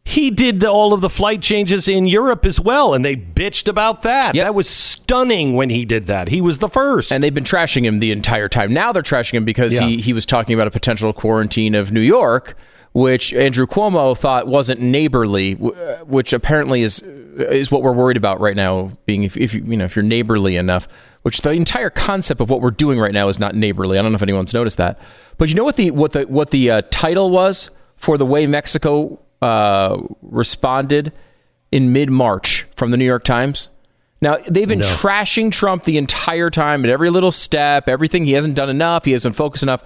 he 0.06 0.30
did 0.30 0.60
the, 0.60 0.68
all 0.68 0.92
of 0.92 1.00
the 1.00 1.08
flight 1.08 1.40
changes 1.40 1.88
in 1.88 2.06
Europe 2.06 2.44
as 2.44 2.60
well, 2.60 2.92
and 2.92 3.02
they 3.02 3.16
bitched 3.16 3.68
about 3.68 4.02
that. 4.02 4.34
Yep. 4.34 4.44
That 4.44 4.54
was 4.54 4.68
stunning 4.68 5.54
when 5.54 5.70
he 5.70 5.86
did 5.86 6.06
that. 6.06 6.28
He 6.28 6.42
was 6.42 6.58
the 6.58 6.68
first, 6.68 7.10
and 7.10 7.24
they've 7.24 7.32
been 7.32 7.44
trashing 7.44 7.84
him 7.84 8.00
the 8.00 8.12
entire 8.12 8.48
time. 8.48 8.72
Now 8.72 8.92
they're 8.92 9.02
trashing 9.02 9.34
him 9.34 9.44
because 9.44 9.74
yeah. 9.74 9.86
he 9.86 10.00
he 10.00 10.12
was 10.12 10.26
talking 10.26 10.54
about 10.54 10.66
a 10.66 10.70
potential 10.70 11.12
quarantine 11.12 11.74
of 11.74 11.90
New 11.90 12.00
York, 12.00 12.54
which 12.92 13.32
Andrew 13.32 13.66
Cuomo 13.66 14.16
thought 14.16 14.46
wasn't 14.46 14.80
neighborly, 14.80 15.54
uh, 15.54 16.04
which 16.04 16.32
apparently 16.34 16.82
is 16.82 17.00
is 17.00 17.70
what 17.70 17.82
we're 17.82 17.92
worried 17.92 18.18
about 18.18 18.40
right 18.40 18.56
now. 18.56 18.92
Being 19.06 19.22
if, 19.22 19.36
if 19.38 19.54
you 19.54 19.62
you 19.64 19.76
know 19.76 19.86
if 19.86 19.96
you're 19.96 20.02
neighborly 20.02 20.56
enough 20.56 20.86
which 21.24 21.40
the 21.40 21.52
entire 21.52 21.88
concept 21.88 22.42
of 22.42 22.50
what 22.50 22.60
we're 22.60 22.70
doing 22.70 23.00
right 23.00 23.14
now 23.14 23.28
is 23.28 23.38
not 23.38 23.54
neighborly. 23.54 23.98
I 23.98 24.02
don't 24.02 24.12
know 24.12 24.16
if 24.16 24.22
anyone's 24.22 24.52
noticed 24.52 24.76
that, 24.76 25.00
but 25.38 25.48
you 25.48 25.54
know 25.54 25.64
what 25.64 25.76
the 25.76 25.90
what 25.90 26.12
the 26.12 26.24
what 26.24 26.50
the 26.50 26.70
uh, 26.70 26.82
title 26.90 27.30
was 27.30 27.70
for 27.96 28.18
the 28.18 28.26
way 28.26 28.46
Mexico 28.46 29.18
uh, 29.40 30.02
responded 30.20 31.14
in 31.72 31.94
mid 31.94 32.10
March 32.10 32.66
from 32.76 32.90
the 32.90 32.98
New 32.98 33.06
York 33.06 33.24
Times. 33.24 33.68
Now 34.20 34.36
they've 34.46 34.68
been 34.68 34.80
no. 34.80 34.84
trashing 34.86 35.50
Trump 35.50 35.84
the 35.84 35.96
entire 35.96 36.50
time 36.50 36.84
at 36.84 36.90
every 36.90 37.08
little 37.08 37.32
step, 37.32 37.88
everything. 37.88 38.26
He 38.26 38.32
hasn't 38.32 38.54
done 38.54 38.68
enough. 38.68 39.06
He 39.06 39.12
hasn't 39.12 39.34
focused 39.34 39.62
enough. 39.62 39.82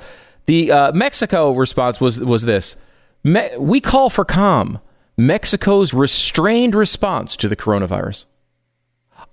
The 0.47 0.73
uh, 0.73 0.93
Mexico 0.93 1.53
response 1.53 2.01
was 2.01 2.21
was 2.21 2.43
this: 2.43 2.75
Me- 3.23 3.57
We 3.57 3.81
call 3.81 4.11
for 4.11 4.25
calm. 4.25 4.81
Mexico's 5.17 5.95
restrained 5.95 6.75
response 6.75 7.37
to 7.37 7.49
the 7.49 7.57
coronavirus. 7.57 8.25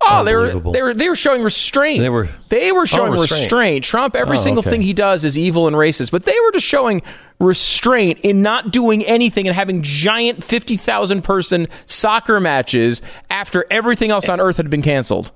Oh, 0.00 0.24
they 0.24 0.34
were 0.34 0.52
they 0.52 0.82
were 0.82 0.94
they 0.94 1.08
were 1.08 1.16
showing 1.16 1.42
restraint. 1.42 2.00
They 2.00 2.08
were 2.08 2.28
they 2.48 2.70
were 2.70 2.86
showing 2.86 3.14
oh, 3.14 3.20
restraint. 3.20 3.42
restraint. 3.42 3.84
Trump, 3.84 4.16
every 4.16 4.36
oh, 4.36 4.40
single 4.40 4.60
okay. 4.60 4.70
thing 4.70 4.82
he 4.82 4.92
does 4.92 5.24
is 5.24 5.36
evil 5.36 5.66
and 5.66 5.74
racist, 5.74 6.10
but 6.10 6.24
they 6.24 6.36
were 6.44 6.52
just 6.52 6.66
showing 6.66 7.02
restraint 7.40 8.20
in 8.20 8.42
not 8.42 8.70
doing 8.70 9.04
anything 9.04 9.46
and 9.46 9.54
having 9.54 9.82
giant 9.82 10.44
fifty 10.44 10.76
thousand 10.76 11.22
person 11.22 11.66
soccer 11.86 12.40
matches 12.40 13.02
after 13.30 13.64
everything 13.70 14.10
else 14.10 14.28
on 14.28 14.40
earth 14.40 14.58
had 14.58 14.70
been 14.70 14.82
canceled. 14.82 15.32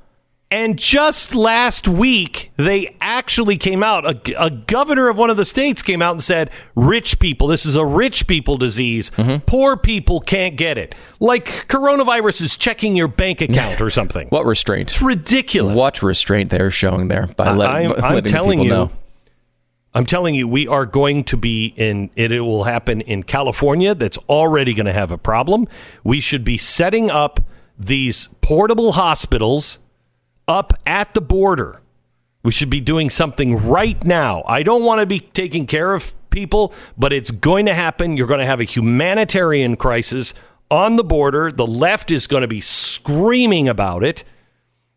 And 0.52 0.76
just 0.76 1.36
last 1.36 1.86
week, 1.86 2.50
they 2.56 2.96
actually 3.00 3.56
came 3.56 3.84
out. 3.84 4.04
A, 4.04 4.44
a, 4.46 4.50
governor 4.50 5.08
of 5.08 5.16
one 5.16 5.30
of 5.30 5.36
the 5.36 5.44
states 5.44 5.80
came 5.80 6.02
out 6.02 6.10
and 6.10 6.22
said, 6.22 6.50
"Rich 6.74 7.20
people, 7.20 7.46
this 7.46 7.64
is 7.64 7.76
a 7.76 7.86
rich 7.86 8.26
people 8.26 8.56
disease. 8.56 9.10
Mm-hmm. 9.10 9.44
Poor 9.46 9.76
people 9.76 10.20
can't 10.20 10.56
get 10.56 10.76
it. 10.76 10.96
Like 11.20 11.68
coronavirus 11.68 12.42
is 12.42 12.56
checking 12.56 12.96
your 12.96 13.06
bank 13.06 13.40
account 13.40 13.80
or 13.80 13.90
something." 13.90 14.26
what 14.30 14.44
restraint? 14.44 14.88
It's 14.90 15.00
ridiculous. 15.00 15.76
What 15.76 16.02
restraint 16.02 16.50
they're 16.50 16.72
showing 16.72 17.06
there 17.06 17.28
by 17.28 17.52
letting, 17.52 17.92
I'm, 17.92 18.04
I'm 18.04 18.14
letting 18.16 18.32
telling 18.32 18.58
people 18.58 18.64
you, 18.64 18.70
know. 18.70 18.92
I'm 19.94 20.06
telling 20.06 20.34
you, 20.34 20.48
we 20.48 20.66
are 20.66 20.84
going 20.84 21.22
to 21.24 21.36
be 21.36 21.66
in. 21.76 22.10
It, 22.16 22.32
it 22.32 22.40
will 22.40 22.64
happen 22.64 23.02
in 23.02 23.22
California. 23.22 23.94
That's 23.94 24.18
already 24.28 24.74
going 24.74 24.86
to 24.86 24.92
have 24.92 25.12
a 25.12 25.18
problem. 25.18 25.68
We 26.02 26.18
should 26.18 26.42
be 26.42 26.58
setting 26.58 27.08
up 27.08 27.38
these 27.78 28.30
portable 28.40 28.92
hospitals 28.92 29.78
up 30.50 30.74
at 30.84 31.14
the 31.14 31.20
border. 31.20 31.80
We 32.42 32.50
should 32.50 32.70
be 32.70 32.80
doing 32.80 33.08
something 33.08 33.56
right 33.56 34.02
now. 34.04 34.42
I 34.46 34.64
don't 34.64 34.82
want 34.82 35.00
to 35.00 35.06
be 35.06 35.20
taking 35.20 35.66
care 35.66 35.94
of 35.94 36.12
people, 36.30 36.74
but 36.98 37.12
it's 37.12 37.30
going 37.30 37.66
to 37.66 37.74
happen. 37.74 38.16
You're 38.16 38.26
going 38.26 38.40
to 38.40 38.46
have 38.46 38.60
a 38.60 38.64
humanitarian 38.64 39.76
crisis 39.76 40.34
on 40.70 40.96
the 40.96 41.04
border. 41.04 41.52
The 41.52 41.66
left 41.66 42.10
is 42.10 42.26
going 42.26 42.40
to 42.40 42.48
be 42.48 42.60
screaming 42.60 43.68
about 43.68 44.02
it, 44.02 44.24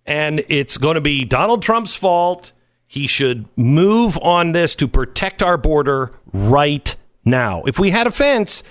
and 0.06 0.44
it's 0.48 0.78
going 0.78 0.96
to 0.96 1.02
be 1.02 1.24
Donald 1.24 1.62
Trump's 1.62 1.96
fault. 1.96 2.52
He 2.88 3.06
should 3.06 3.46
move 3.56 4.18
on 4.20 4.54
this 4.54 4.76
to 4.78 4.88
protect 4.88 5.44
our 5.44 5.58
border 5.58 6.12
right 6.32 6.96
now. 7.26 7.64
If 7.64 7.78
we 7.78 7.92
had 7.92 8.08
a 8.08 8.12
fence, 8.12 8.64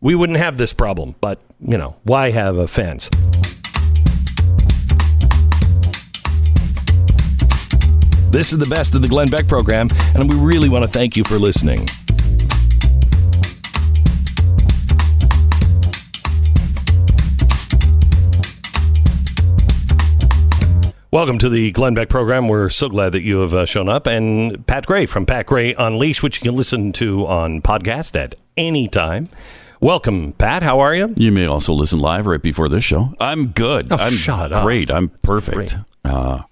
we 0.00 0.14
wouldn't 0.14 0.38
have 0.38 0.56
this 0.56 0.72
problem, 0.72 1.16
but, 1.20 1.40
you 1.60 1.78
know, 1.78 1.96
why 2.04 2.30
have 2.30 2.56
a 2.56 2.68
fence? 2.68 3.10
This 8.30 8.52
is 8.52 8.58
the 8.58 8.66
best 8.66 8.94
of 8.94 9.00
the 9.00 9.08
Glenn 9.08 9.30
Beck 9.30 9.48
program, 9.48 9.88
and 10.14 10.30
we 10.30 10.36
really 10.36 10.68
want 10.68 10.84
to 10.84 10.90
thank 10.90 11.16
you 11.16 11.24
for 11.24 11.38
listening. 11.38 11.86
Welcome 21.10 21.38
to 21.38 21.48
the 21.48 21.70
Glenn 21.72 21.94
Beck 21.94 22.10
program. 22.10 22.48
We're 22.48 22.68
so 22.68 22.90
glad 22.90 23.12
that 23.12 23.22
you 23.22 23.40
have 23.40 23.54
uh, 23.54 23.64
shown 23.64 23.88
up. 23.88 24.06
And 24.06 24.66
Pat 24.66 24.84
Gray 24.84 25.06
from 25.06 25.24
Pat 25.24 25.46
Gray 25.46 25.72
Unleashed, 25.72 26.22
which 26.22 26.38
you 26.42 26.50
can 26.50 26.56
listen 26.56 26.92
to 26.92 27.26
on 27.26 27.62
podcast 27.62 28.14
at 28.14 28.34
any 28.58 28.88
time. 28.88 29.30
Welcome, 29.80 30.34
Pat. 30.34 30.62
How 30.62 30.80
are 30.80 30.94
you? 30.94 31.14
You 31.16 31.32
may 31.32 31.46
also 31.46 31.72
listen 31.72 31.98
live 31.98 32.26
right 32.26 32.42
before 32.42 32.68
this 32.68 32.84
show. 32.84 33.14
I'm 33.18 33.48
good. 33.48 33.90
Oh, 33.90 33.96
I'm 33.96 34.12
shut 34.12 34.52
great. 34.62 34.90
Up. 34.90 34.98
I'm 34.98 35.08
perfect. 35.08 35.54
Great. 35.56 35.76
Uh, 36.04 36.42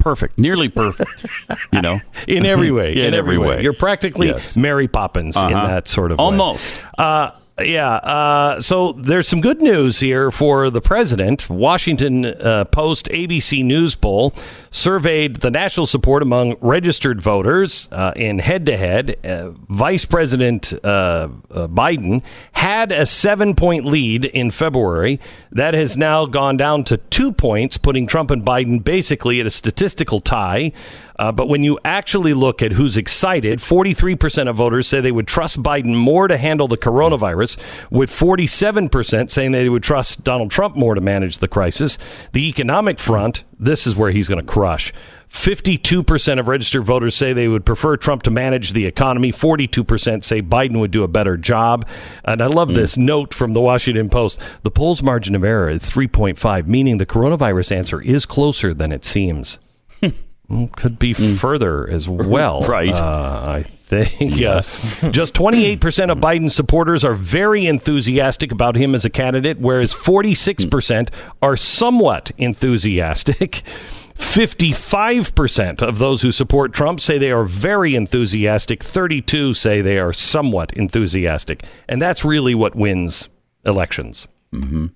perfect, 0.00 0.38
nearly 0.38 0.68
perfect. 0.68 1.26
You 1.72 1.82
know, 1.82 2.00
in 2.26 2.46
every 2.46 2.72
way, 2.72 2.92
in, 2.96 2.98
in 2.98 3.14
every, 3.14 3.38
way. 3.38 3.48
way. 3.48 3.62
You're 3.62 3.72
practically 3.72 4.28
yes. 4.28 4.56
Mary 4.56 4.88
Poppins 4.88 5.36
uh-huh. 5.36 5.46
in 5.46 5.52
that 5.52 5.88
sort 5.88 6.10
of 6.10 6.18
almost. 6.18 6.74
Uh, 6.98 7.30
yeah. 7.62 7.94
Uh, 7.96 8.60
so 8.60 8.92
there's 8.92 9.28
some 9.28 9.40
good 9.40 9.60
news 9.60 10.00
here 10.00 10.30
for 10.30 10.70
the 10.70 10.80
president. 10.80 11.48
Washington 11.48 12.24
uh, 12.24 12.64
Post 12.66 13.06
ABC 13.06 13.64
News 13.64 13.94
poll 13.94 14.34
surveyed 14.70 15.36
the 15.36 15.50
national 15.50 15.86
support 15.86 16.22
among 16.22 16.56
registered 16.60 17.20
voters 17.20 17.88
uh, 17.92 18.12
in 18.16 18.38
head 18.38 18.66
to 18.66 18.76
head. 18.76 19.16
Vice 19.68 20.04
President 20.04 20.72
uh, 20.84 21.28
uh, 21.50 21.68
Biden 21.68 22.22
had 22.52 22.92
a 22.92 23.06
seven 23.06 23.54
point 23.54 23.84
lead 23.84 24.24
in 24.24 24.50
February. 24.50 25.20
That 25.52 25.74
has 25.74 25.96
now 25.96 26.26
gone 26.26 26.56
down 26.56 26.84
to 26.84 26.96
two 26.96 27.32
points, 27.32 27.76
putting 27.76 28.06
Trump 28.06 28.30
and 28.30 28.44
Biden 28.44 28.82
basically 28.82 29.40
at 29.40 29.46
a 29.46 29.50
statistical 29.50 30.20
tie. 30.20 30.72
Uh, 31.20 31.30
but 31.30 31.50
when 31.50 31.62
you 31.62 31.78
actually 31.84 32.32
look 32.32 32.62
at 32.62 32.72
who's 32.72 32.96
excited, 32.96 33.58
43% 33.58 34.48
of 34.48 34.56
voters 34.56 34.88
say 34.88 35.02
they 35.02 35.12
would 35.12 35.28
trust 35.28 35.62
Biden 35.62 35.94
more 35.94 36.26
to 36.26 36.38
handle 36.38 36.66
the 36.66 36.78
coronavirus, 36.78 37.58
with 37.90 38.10
47% 38.10 39.30
saying 39.30 39.52
they 39.52 39.68
would 39.68 39.82
trust 39.82 40.24
Donald 40.24 40.50
Trump 40.50 40.76
more 40.76 40.94
to 40.94 41.00
manage 41.02 41.36
the 41.36 41.46
crisis. 41.46 41.98
The 42.32 42.48
economic 42.48 42.98
front, 42.98 43.44
this 43.58 43.86
is 43.86 43.94
where 43.94 44.12
he's 44.12 44.28
going 44.28 44.40
to 44.40 44.50
crush. 44.50 44.94
52% 45.28 46.40
of 46.40 46.48
registered 46.48 46.84
voters 46.84 47.14
say 47.14 47.34
they 47.34 47.48
would 47.48 47.66
prefer 47.66 47.98
Trump 47.98 48.22
to 48.22 48.30
manage 48.30 48.72
the 48.72 48.86
economy. 48.86 49.30
42% 49.30 50.24
say 50.24 50.40
Biden 50.40 50.80
would 50.80 50.90
do 50.90 51.02
a 51.02 51.08
better 51.08 51.36
job. 51.36 51.86
And 52.24 52.40
I 52.40 52.46
love 52.46 52.72
this 52.72 52.96
note 52.96 53.34
from 53.34 53.52
the 53.52 53.60
Washington 53.60 54.08
Post. 54.08 54.40
The 54.62 54.70
poll's 54.70 55.02
margin 55.02 55.34
of 55.34 55.44
error 55.44 55.68
is 55.68 55.82
3.5, 55.82 56.66
meaning 56.66 56.96
the 56.96 57.04
coronavirus 57.04 57.72
answer 57.72 58.00
is 58.00 58.24
closer 58.24 58.72
than 58.72 58.90
it 58.90 59.04
seems. 59.04 59.58
Well, 60.50 60.68
Could 60.76 60.98
be 60.98 61.14
mm. 61.14 61.38
further 61.38 61.88
as 61.88 62.08
well. 62.08 62.60
Right. 62.62 62.94
Uh, 62.94 63.44
I 63.46 63.62
think. 63.62 64.36
Yes. 64.36 64.78
Just 65.10 65.34
28% 65.34 66.10
of 66.10 66.18
mm. 66.18 66.20
Biden 66.20 66.50
supporters 66.50 67.04
are 67.04 67.14
very 67.14 67.66
enthusiastic 67.66 68.52
about 68.52 68.76
him 68.76 68.94
as 68.94 69.04
a 69.04 69.10
candidate, 69.10 69.58
whereas 69.58 69.94
46% 69.94 71.10
are 71.40 71.56
somewhat 71.56 72.32
enthusiastic. 72.36 73.62
55% 74.14 75.82
of 75.82 75.98
those 75.98 76.22
who 76.22 76.30
support 76.30 76.74
Trump 76.74 77.00
say 77.00 77.16
they 77.16 77.32
are 77.32 77.44
very 77.44 77.94
enthusiastic. 77.94 78.82
32 78.82 79.54
say 79.54 79.80
they 79.80 79.98
are 79.98 80.12
somewhat 80.12 80.72
enthusiastic. 80.74 81.64
And 81.88 82.02
that's 82.02 82.24
really 82.24 82.54
what 82.54 82.76
wins 82.76 83.28
elections. 83.64 84.28
Mm-hmm. 84.52 84.86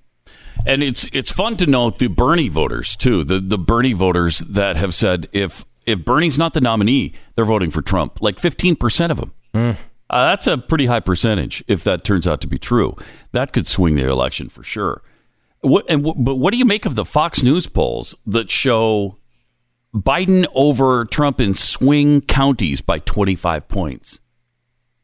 And 0.66 0.82
it's 0.82 1.06
it's 1.12 1.30
fun 1.30 1.56
to 1.58 1.66
note 1.66 1.98
the 1.98 2.06
Bernie 2.08 2.48
voters 2.48 2.96
too. 2.96 3.24
The 3.24 3.40
the 3.40 3.58
Bernie 3.58 3.92
voters 3.92 4.38
that 4.38 4.76
have 4.76 4.94
said 4.94 5.28
if 5.32 5.64
if 5.86 6.04
Bernie's 6.04 6.38
not 6.38 6.54
the 6.54 6.60
nominee, 6.60 7.12
they're 7.36 7.44
voting 7.44 7.70
for 7.70 7.82
Trump. 7.82 8.22
Like 8.22 8.38
fifteen 8.38 8.76
percent 8.76 9.12
of 9.12 9.18
them. 9.18 9.32
Uh, 10.10 10.26
that's 10.30 10.46
a 10.46 10.58
pretty 10.58 10.86
high 10.86 11.00
percentage. 11.00 11.64
If 11.66 11.82
that 11.84 12.04
turns 12.04 12.26
out 12.28 12.40
to 12.42 12.46
be 12.46 12.58
true, 12.58 12.96
that 13.32 13.52
could 13.52 13.66
swing 13.66 13.94
the 13.96 14.08
election 14.08 14.48
for 14.48 14.62
sure. 14.62 15.02
What 15.60 15.86
and 15.88 16.04
what, 16.04 16.16
but 16.22 16.36
what 16.36 16.52
do 16.52 16.58
you 16.58 16.64
make 16.64 16.84
of 16.86 16.94
the 16.94 17.04
Fox 17.04 17.42
News 17.42 17.66
polls 17.68 18.14
that 18.26 18.50
show 18.50 19.18
Biden 19.94 20.46
over 20.54 21.04
Trump 21.06 21.40
in 21.40 21.54
swing 21.54 22.20
counties 22.20 22.80
by 22.80 22.98
twenty 22.98 23.34
five 23.34 23.66
points? 23.68 24.20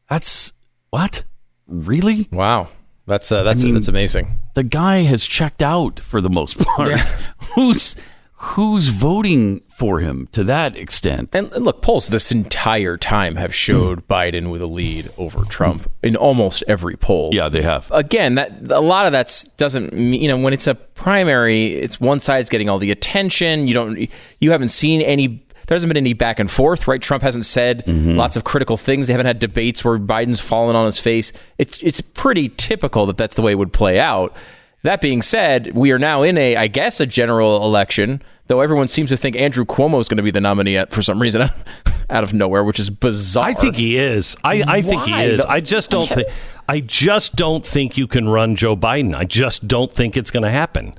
That's 0.09 0.53
what 0.91 1.23
really 1.67 2.27
Wow. 2.31 2.69
That's 3.07 3.31
uh, 3.31 3.43
that's 3.43 3.63
that's 3.63 3.87
amazing. 3.87 4.39
the 4.53 4.63
guy 4.63 5.01
has 5.03 5.25
checked 5.25 5.61
out 5.61 5.99
for 5.99 6.21
the 6.21 6.29
most 6.29 6.57
part. 6.59 6.99
who's 7.55 7.95
who's 8.33 8.87
voting 8.87 9.59
for 9.69 9.99
him 9.99 10.27
to 10.31 10.43
that 10.43 10.75
extent? 10.75 11.29
And, 11.35 11.53
and 11.53 11.63
look, 11.63 11.81
polls 11.81 12.07
this 12.07 12.31
entire 12.31 12.97
time 12.97 13.35
have 13.35 13.53
showed 13.53 14.07
Biden 14.07 14.49
with 14.49 14.61
a 14.61 14.65
lead 14.67 15.11
over 15.17 15.43
Trump 15.45 15.91
in 16.01 16.15
almost 16.15 16.63
every 16.67 16.95
poll. 16.95 17.29
yeah, 17.33 17.49
they 17.49 17.61
have. 17.61 17.91
Again, 17.91 18.35
that 18.35 18.71
a 18.71 18.79
lot 18.81 19.05
of 19.05 19.11
that 19.11 19.45
doesn't 19.57 19.93
mean 19.93 20.21
you 20.21 20.27
know 20.27 20.37
when 20.37 20.53
it's 20.53 20.67
a 20.67 20.75
primary, 20.75 21.73
it's 21.73 21.99
one 21.99 22.19
side's 22.19 22.49
getting 22.49 22.69
all 22.69 22.79
the 22.79 22.91
attention. 22.91 23.67
You 23.67 23.73
don't, 23.73 24.09
you 24.39 24.51
haven't 24.51 24.69
seen 24.69 25.01
any. 25.01 25.45
There 25.71 25.77
hasn't 25.77 25.89
been 25.89 26.03
any 26.03 26.11
back 26.11 26.41
and 26.41 26.51
forth, 26.51 26.85
right? 26.85 27.01
Trump 27.01 27.23
hasn't 27.23 27.45
said 27.45 27.85
mm-hmm. 27.85 28.17
lots 28.17 28.35
of 28.35 28.43
critical 28.43 28.75
things. 28.75 29.07
They 29.07 29.13
haven't 29.13 29.27
had 29.27 29.39
debates 29.39 29.85
where 29.85 29.97
Biden's 29.97 30.41
fallen 30.41 30.75
on 30.75 30.85
his 30.85 30.99
face. 30.99 31.31
It's 31.57 31.81
it's 31.81 32.01
pretty 32.01 32.49
typical 32.49 33.05
that 33.05 33.15
that's 33.15 33.37
the 33.37 33.41
way 33.41 33.53
it 33.53 33.55
would 33.55 33.71
play 33.71 33.97
out. 33.97 34.35
That 34.83 34.99
being 34.99 35.21
said, 35.21 35.73
we 35.73 35.93
are 35.93 35.97
now 35.97 36.23
in 36.23 36.37
a, 36.37 36.57
I 36.57 36.67
guess, 36.67 36.99
a 36.99 37.05
general 37.05 37.63
election. 37.63 38.21
Though 38.47 38.59
everyone 38.59 38.89
seems 38.89 39.11
to 39.11 39.15
think 39.15 39.37
Andrew 39.37 39.63
Cuomo 39.63 40.01
is 40.01 40.09
going 40.09 40.17
to 40.17 40.23
be 40.23 40.31
the 40.31 40.41
nominee 40.41 40.83
for 40.89 41.01
some 41.01 41.21
reason 41.21 41.43
out 42.09 42.23
of 42.25 42.33
nowhere, 42.33 42.65
which 42.65 42.77
is 42.77 42.89
bizarre. 42.89 43.45
I 43.45 43.53
think 43.53 43.77
he 43.77 43.95
is. 43.97 44.35
I, 44.43 44.63
I 44.67 44.81
think 44.81 45.03
he 45.03 45.13
is. 45.23 45.39
I 45.39 45.61
just 45.61 45.89
don't 45.89 46.09
think. 46.09 46.27
I 46.67 46.81
just 46.81 47.37
don't 47.37 47.65
think 47.65 47.97
you 47.97 48.07
can 48.07 48.27
run 48.27 48.57
Joe 48.57 48.75
Biden. 48.75 49.15
I 49.15 49.23
just 49.23 49.69
don't 49.69 49.93
think 49.93 50.17
it's 50.17 50.31
going 50.31 50.43
to 50.43 50.51
happen. 50.51 50.95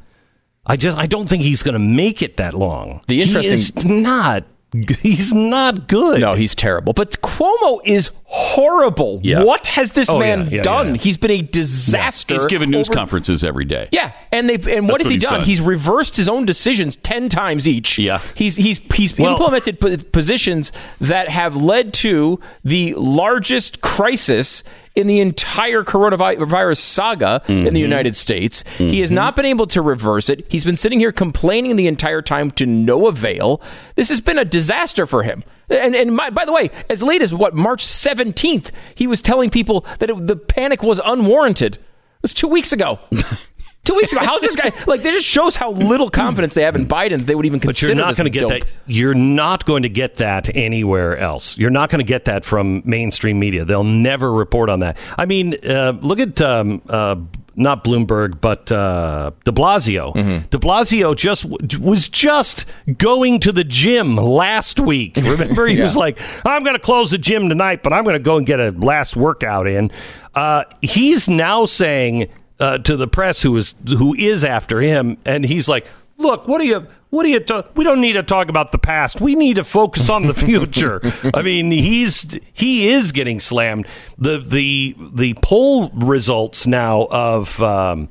I 0.65 0.79
just 0.79 0.97
I 0.97 1.05
don't 1.05 1.29
think 1.29 1.43
he's 1.43 1.63
going 1.63 1.75
to 1.75 1.79
make 1.79 2.23
it 2.23 2.39
that 2.39 2.55
long. 2.55 3.03
The 3.07 3.21
interesting- 3.21 3.51
he 3.53 3.59
is 3.59 3.85
not. 3.85 4.45
He's 5.03 5.35
not 5.35 5.87
good. 5.87 6.21
No, 6.23 6.35
he's 6.35 6.55
terrible. 6.55 6.93
But 6.95 7.11
Cuomo 7.21 7.81
is 7.85 8.11
horrible. 8.25 9.21
Yeah. 9.23 9.43
What 9.45 9.67
has 9.67 9.93
this 9.93 10.09
Oh, 10.09 10.19
man 10.19 10.45
yeah, 10.45 10.57
yeah, 10.57 10.63
done? 10.63 10.95
yeah. 10.95 11.01
He's 11.03 11.17
been 11.19 11.31
a 11.31 11.43
disaster. 11.43 12.35
He's 12.35 12.47
given 12.47 12.71
news 12.71 12.89
over- 12.89 12.95
conferences 12.97 13.45
every 13.45 13.67
day. 13.67 13.89
Yeah, 13.93 14.13
and 14.33 14.49
they've 14.49 14.67
and 14.67 14.89
what 14.89 14.99
That's 14.99 15.11
has 15.11 15.11
he 15.11 15.15
what 15.17 15.21
he's 15.21 15.23
done? 15.23 15.39
done. 15.41 15.47
He's 15.47 15.61
reversed 15.61 16.17
his 16.17 16.29
own 16.29 16.47
decisions 16.47 16.97
ten 16.97 17.29
times 17.29 17.69
each. 17.69 17.99
Yeah. 17.99 18.21
he's 18.35 18.57
he's 18.57 18.81
he's 18.95 19.19
Well- 19.19 19.33
implemented 19.33 19.79
p- 19.81 19.97
positions 19.99 20.73
that 21.01 21.29
have 21.29 21.55
led 21.55 21.93
to 21.95 22.41
the 22.65 22.95
largest 22.97 23.83
crisis 23.83 24.63
in 24.95 25.07
the 25.07 25.21
entire 25.21 25.85
coronavirus 25.85 26.77
saga 26.79 27.43
in 27.49 27.65
the 27.65 27.71
Mm-hmm. 27.71 27.77
United 27.77 28.17
States. 28.17 28.63
He 28.77 29.01
has 29.01 29.11
not 29.11 29.37
been 29.37 29.45
able 29.47 29.67
to 29.69 29.81
reverse 29.81 30.29
it. 30.29 30.45
He's 30.51 30.65
been 30.65 30.77
sitting 30.77 31.01
here 31.01 31.13
complaining 31.13 31.77
the 31.77 31.87
entire 31.87 32.21
time 32.23 32.51
to 32.53 32.67
no 32.67 33.07
avail. 33.07 33.63
This 33.95 34.09
has 34.11 34.21
been 34.21 34.39
a 34.39 34.45
disaster 34.45 35.07
for 35.07 35.23
him. 35.23 35.43
And 35.71 35.95
and 35.97 36.15
my, 36.15 36.29
by 36.31 36.45
the 36.45 36.53
way, 36.53 36.71
as 36.91 37.03
late 37.03 37.23
as 37.23 37.35
what 37.35 37.55
March 37.55 37.83
seventeenth, 37.83 38.71
he 38.95 39.07
was 39.07 39.23
telling 39.23 39.49
people 39.49 39.87
that 40.01 40.11
it, 40.11 40.27
the 40.27 40.37
panic 40.37 40.83
was 40.83 41.01
unwarranted. 41.05 41.77
It 41.77 41.81
was 42.23 42.35
two 42.35 42.49
weeks 42.49 42.73
ago. 42.73 42.99
Two 43.85 43.95
weeks 43.95 44.13
ago, 44.13 44.21
how's 44.25 44.43
this 44.43 44.55
guy 44.55 44.73
like? 44.87 45.03
this 45.03 45.17
just 45.17 45.27
shows 45.27 45.57
how 45.57 45.73
little 45.73 46.09
confidence 46.09 46.55
they 46.55 46.63
have 46.63 46.77
in 46.77 46.87
Biden 46.87 47.19
that 47.19 47.27
they 47.27 47.35
would 47.35 47.47
even 47.47 47.59
consider. 47.59 47.93
But 47.93 47.97
you're 47.97 48.07
not 48.07 48.17
going 48.17 48.25
to 48.27 48.31
get 48.31 48.41
dope. 48.41 48.51
that. 48.51 48.73
You're 48.87 49.15
not 49.15 49.65
going 49.65 49.83
to 49.83 49.89
get 49.89 50.17
that 50.17 50.55
anywhere 50.57 51.17
else. 51.17 51.59
You're 51.59 51.71
not 51.71 51.91
going 51.91 51.99
to 51.99 52.05
get 52.05 52.27
that 52.27 52.45
from 52.45 52.83
mainstream 52.85 53.41
media. 53.41 53.65
They'll 53.65 53.83
never 53.83 54.33
report 54.33 54.71
on 54.71 54.81
that. 54.81 54.99
I 55.19 55.27
mean, 55.27 55.57
uh, 55.69 55.99
look 56.01 56.21
at 56.21 56.41
um, 56.41 56.81
uh, 56.89 57.17
not 57.57 57.83
Bloomberg, 57.83 58.41
but 58.41 58.71
uh, 58.71 59.33
De 59.45 59.51
Blasio. 59.51 60.15
Mm-hmm. 60.15 60.47
De 60.49 60.59
Blasio 60.59 61.17
just 61.17 61.45
was 61.81 62.09
just 62.09 62.67
going 62.99 63.41
to 63.41 63.51
the 63.51 63.65
gym 63.65 64.17
last 64.17 64.79
week. 64.79 65.17
Remember, 65.23 65.67
he 65.67 65.81
was 65.81 65.97
like, 65.97 66.21
"I'm 66.45 66.63
going 66.63 66.77
to 66.77 66.83
close 66.83 67.11
the 67.11 67.19
gym 67.19 67.49
tonight, 67.49 67.83
but 67.83 67.93
I'm 67.93 68.05
going 68.05 68.15
to 68.15 68.23
go 68.23 68.37
and 68.37 68.47
get 68.47 68.61
a 68.61 68.71
last 68.71 69.17
workout 69.17 69.67
in." 69.67 69.91
Uh, 70.35 70.65
he's 70.81 71.29
now 71.29 71.67
saying 71.67 72.29
uh, 72.63 72.79
to 72.79 72.97
the 72.97 73.09
press 73.09 73.43
who 73.43 73.57
is 73.57 73.75
who 73.89 74.15
is 74.15 74.45
after 74.45 74.81
him, 74.81 75.19
and 75.27 75.45
he's 75.45 75.69
like, 75.69 75.87
"Look, 76.17 76.47
what 76.47 76.61
are 76.61 76.65
you?" 76.65 76.87
What 77.11 77.27
are 77.27 77.29
you? 77.29 77.41
Ta- 77.41 77.65
we 77.75 77.85
don't 77.85 78.01
need 78.01 78.15
to 78.15 78.23
talk 78.23 78.49
about 78.49 78.73
the 78.73 78.79
past. 78.79 79.21
We 79.21 79.35
need 79.35 79.57
to 79.57 79.65
focus 79.65 80.09
on 80.09 80.29
the 80.29 80.33
future. 80.33 80.99
I 81.35 81.43
mean, 81.43 81.71
he's 81.71 82.39
he 82.55 82.89
is 82.89 83.13
getting 83.13 83.39
slammed. 83.39 83.87
The 84.17 84.39
the 84.39 84.97
the 85.13 85.35
poll 85.43 85.91
results 85.91 86.67
now 86.67 87.09
of 87.11 87.61
um, 87.61 88.09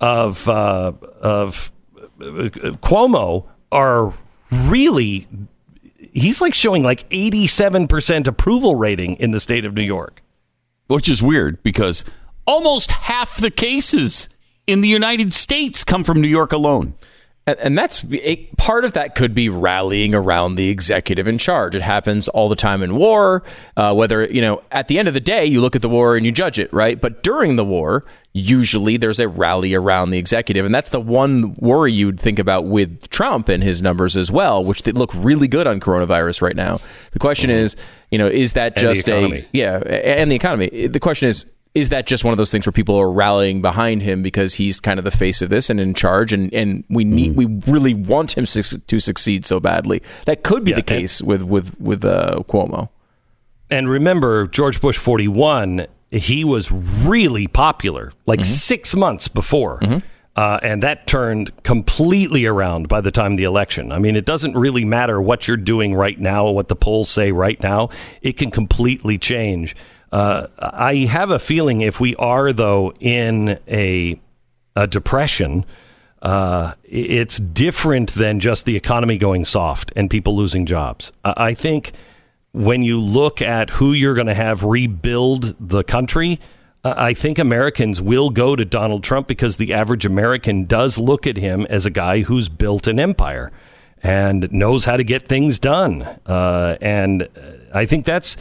of 0.00 0.48
uh, 0.48 0.92
of 1.20 1.70
uh, 2.20 2.50
Cuomo 2.82 3.46
are 3.70 4.12
really. 4.50 5.28
He's 6.12 6.40
like 6.40 6.54
showing 6.56 6.82
like 6.82 7.06
eighty 7.12 7.46
seven 7.46 7.86
percent 7.86 8.26
approval 8.26 8.74
rating 8.74 9.14
in 9.16 9.30
the 9.30 9.38
state 9.38 9.64
of 9.64 9.74
New 9.74 9.82
York. 9.82 10.20
Which 10.88 11.08
is 11.08 11.22
weird 11.22 11.62
because 11.62 12.04
almost 12.46 12.90
half 12.90 13.36
the 13.36 13.50
cases 13.50 14.28
in 14.66 14.80
the 14.80 14.88
United 14.88 15.32
States 15.32 15.84
come 15.84 16.04
from 16.04 16.20
New 16.20 16.28
York 16.28 16.52
alone. 16.52 16.94
And, 17.44 17.58
and 17.58 17.78
that's 17.78 18.04
a, 18.12 18.36
part 18.56 18.84
of 18.84 18.92
that 18.92 19.16
could 19.16 19.34
be 19.34 19.48
rallying 19.48 20.14
around 20.14 20.54
the 20.54 20.68
executive 20.68 21.26
in 21.26 21.38
charge. 21.38 21.74
It 21.74 21.82
happens 21.82 22.28
all 22.28 22.48
the 22.48 22.54
time 22.54 22.84
in 22.84 22.94
war. 22.94 23.42
Uh, 23.76 23.92
whether 23.94 24.24
you 24.24 24.40
know, 24.40 24.62
at 24.70 24.86
the 24.86 24.96
end 24.96 25.08
of 25.08 25.14
the 25.14 25.20
day, 25.20 25.44
you 25.44 25.60
look 25.60 25.74
at 25.74 25.82
the 25.82 25.88
war 25.88 26.16
and 26.16 26.24
you 26.24 26.30
judge 26.30 26.60
it, 26.60 26.72
right? 26.72 27.00
But 27.00 27.24
during 27.24 27.56
the 27.56 27.64
war, 27.64 28.04
usually 28.32 28.96
there's 28.96 29.18
a 29.18 29.26
rally 29.26 29.74
around 29.74 30.10
the 30.10 30.18
executive, 30.18 30.64
and 30.64 30.72
that's 30.72 30.90
the 30.90 31.00
one 31.00 31.54
worry 31.54 31.92
you'd 31.92 32.20
think 32.20 32.38
about 32.38 32.66
with 32.66 33.10
Trump 33.10 33.48
and 33.48 33.60
his 33.60 33.82
numbers 33.82 34.16
as 34.16 34.30
well, 34.30 34.64
which 34.64 34.84
they 34.84 34.92
look 34.92 35.10
really 35.12 35.48
good 35.48 35.66
on 35.66 35.80
coronavirus 35.80 36.42
right 36.42 36.56
now. 36.56 36.78
The 37.10 37.18
question 37.18 37.50
is, 37.50 37.74
you 38.12 38.18
know, 38.18 38.28
is 38.28 38.52
that 38.52 38.74
And 38.74 38.94
just 38.94 39.08
a 39.08 39.48
yeah, 39.52 39.78
and 39.78 40.30
the 40.30 40.36
economy? 40.36 40.86
The 40.86 41.00
question 41.00 41.28
is. 41.28 41.46
Is 41.74 41.88
that 41.88 42.06
just 42.06 42.22
one 42.22 42.32
of 42.32 42.38
those 42.38 42.50
things 42.50 42.66
where 42.66 42.72
people 42.72 42.96
are 43.00 43.10
rallying 43.10 43.62
behind 43.62 44.02
him 44.02 44.22
because 44.22 44.54
he's 44.54 44.78
kind 44.78 44.98
of 44.98 45.04
the 45.04 45.10
face 45.10 45.40
of 45.40 45.48
this 45.48 45.70
and 45.70 45.80
in 45.80 45.94
charge, 45.94 46.32
and, 46.32 46.52
and 46.52 46.84
we 46.90 47.02
need 47.04 47.32
mm. 47.32 47.36
we 47.36 47.46
really 47.72 47.94
want 47.94 48.36
him 48.36 48.44
to 48.44 49.00
succeed 49.00 49.46
so 49.46 49.58
badly? 49.58 50.02
That 50.26 50.42
could 50.42 50.64
be 50.64 50.72
Yeah, 50.72 50.76
the 50.76 50.80
and- 50.80 51.00
case 51.00 51.22
with 51.22 51.42
with 51.42 51.80
with 51.80 52.04
uh, 52.04 52.42
Cuomo. 52.48 52.90
And 53.70 53.88
remember, 53.88 54.46
George 54.48 54.82
Bush 54.82 54.98
41, 54.98 55.86
he 56.10 56.44
was 56.44 56.70
really 56.70 57.46
popular 57.46 58.12
like 58.26 58.40
mm-hmm. 58.40 58.44
six 58.44 58.94
months 58.94 59.28
before. 59.28 59.80
Mm-hmm. 59.80 60.06
Uh, 60.34 60.58
and 60.62 60.82
that 60.82 61.06
turned 61.06 61.52
completely 61.62 62.46
around 62.46 62.88
by 62.88 63.00
the 63.00 63.10
time 63.10 63.34
the 63.34 63.44
election. 63.44 63.92
I 63.92 63.98
mean, 63.98 64.16
it 64.16 64.24
doesn't 64.24 64.56
really 64.56 64.84
matter 64.84 65.20
what 65.20 65.46
you're 65.46 65.58
doing 65.58 65.94
right 65.94 66.18
now, 66.18 66.50
what 66.50 66.68
the 66.68 66.76
polls 66.76 67.10
say 67.10 67.32
right 67.32 67.62
now. 67.62 67.90
It 68.22 68.38
can 68.38 68.50
completely 68.50 69.18
change. 69.18 69.76
Uh, 70.10 70.46
I 70.58 71.06
have 71.10 71.30
a 71.30 71.38
feeling 71.38 71.82
if 71.82 72.00
we 72.00 72.16
are, 72.16 72.52
though, 72.52 72.92
in 73.00 73.58
a, 73.68 74.20
a 74.74 74.86
depression, 74.86 75.66
uh, 76.22 76.74
it's 76.84 77.36
different 77.38 78.12
than 78.12 78.40
just 78.40 78.64
the 78.64 78.76
economy 78.76 79.18
going 79.18 79.44
soft 79.44 79.92
and 79.96 80.08
people 80.08 80.36
losing 80.36 80.64
jobs. 80.66 81.12
I 81.24 81.52
think 81.52 81.92
when 82.52 82.82
you 82.82 83.00
look 83.00 83.42
at 83.42 83.70
who 83.70 83.92
you're 83.92 84.14
going 84.14 84.26
to 84.28 84.34
have 84.34 84.64
rebuild 84.64 85.56
the 85.58 85.82
country, 85.82 86.40
I 86.84 87.14
think 87.14 87.38
Americans 87.38 88.02
will 88.02 88.30
go 88.30 88.56
to 88.56 88.64
Donald 88.64 89.04
Trump 89.04 89.28
because 89.28 89.56
the 89.56 89.72
average 89.72 90.04
American 90.04 90.64
does 90.64 90.98
look 90.98 91.26
at 91.26 91.36
him 91.36 91.64
as 91.66 91.86
a 91.86 91.90
guy 91.90 92.22
who's 92.22 92.48
built 92.48 92.88
an 92.88 92.98
empire 92.98 93.52
and 94.02 94.50
knows 94.50 94.84
how 94.84 94.96
to 94.96 95.04
get 95.04 95.28
things 95.28 95.60
done. 95.60 96.02
Uh, 96.26 96.76
and 96.80 97.28
I 97.72 97.86
think 97.86 98.04
that's 98.04 98.36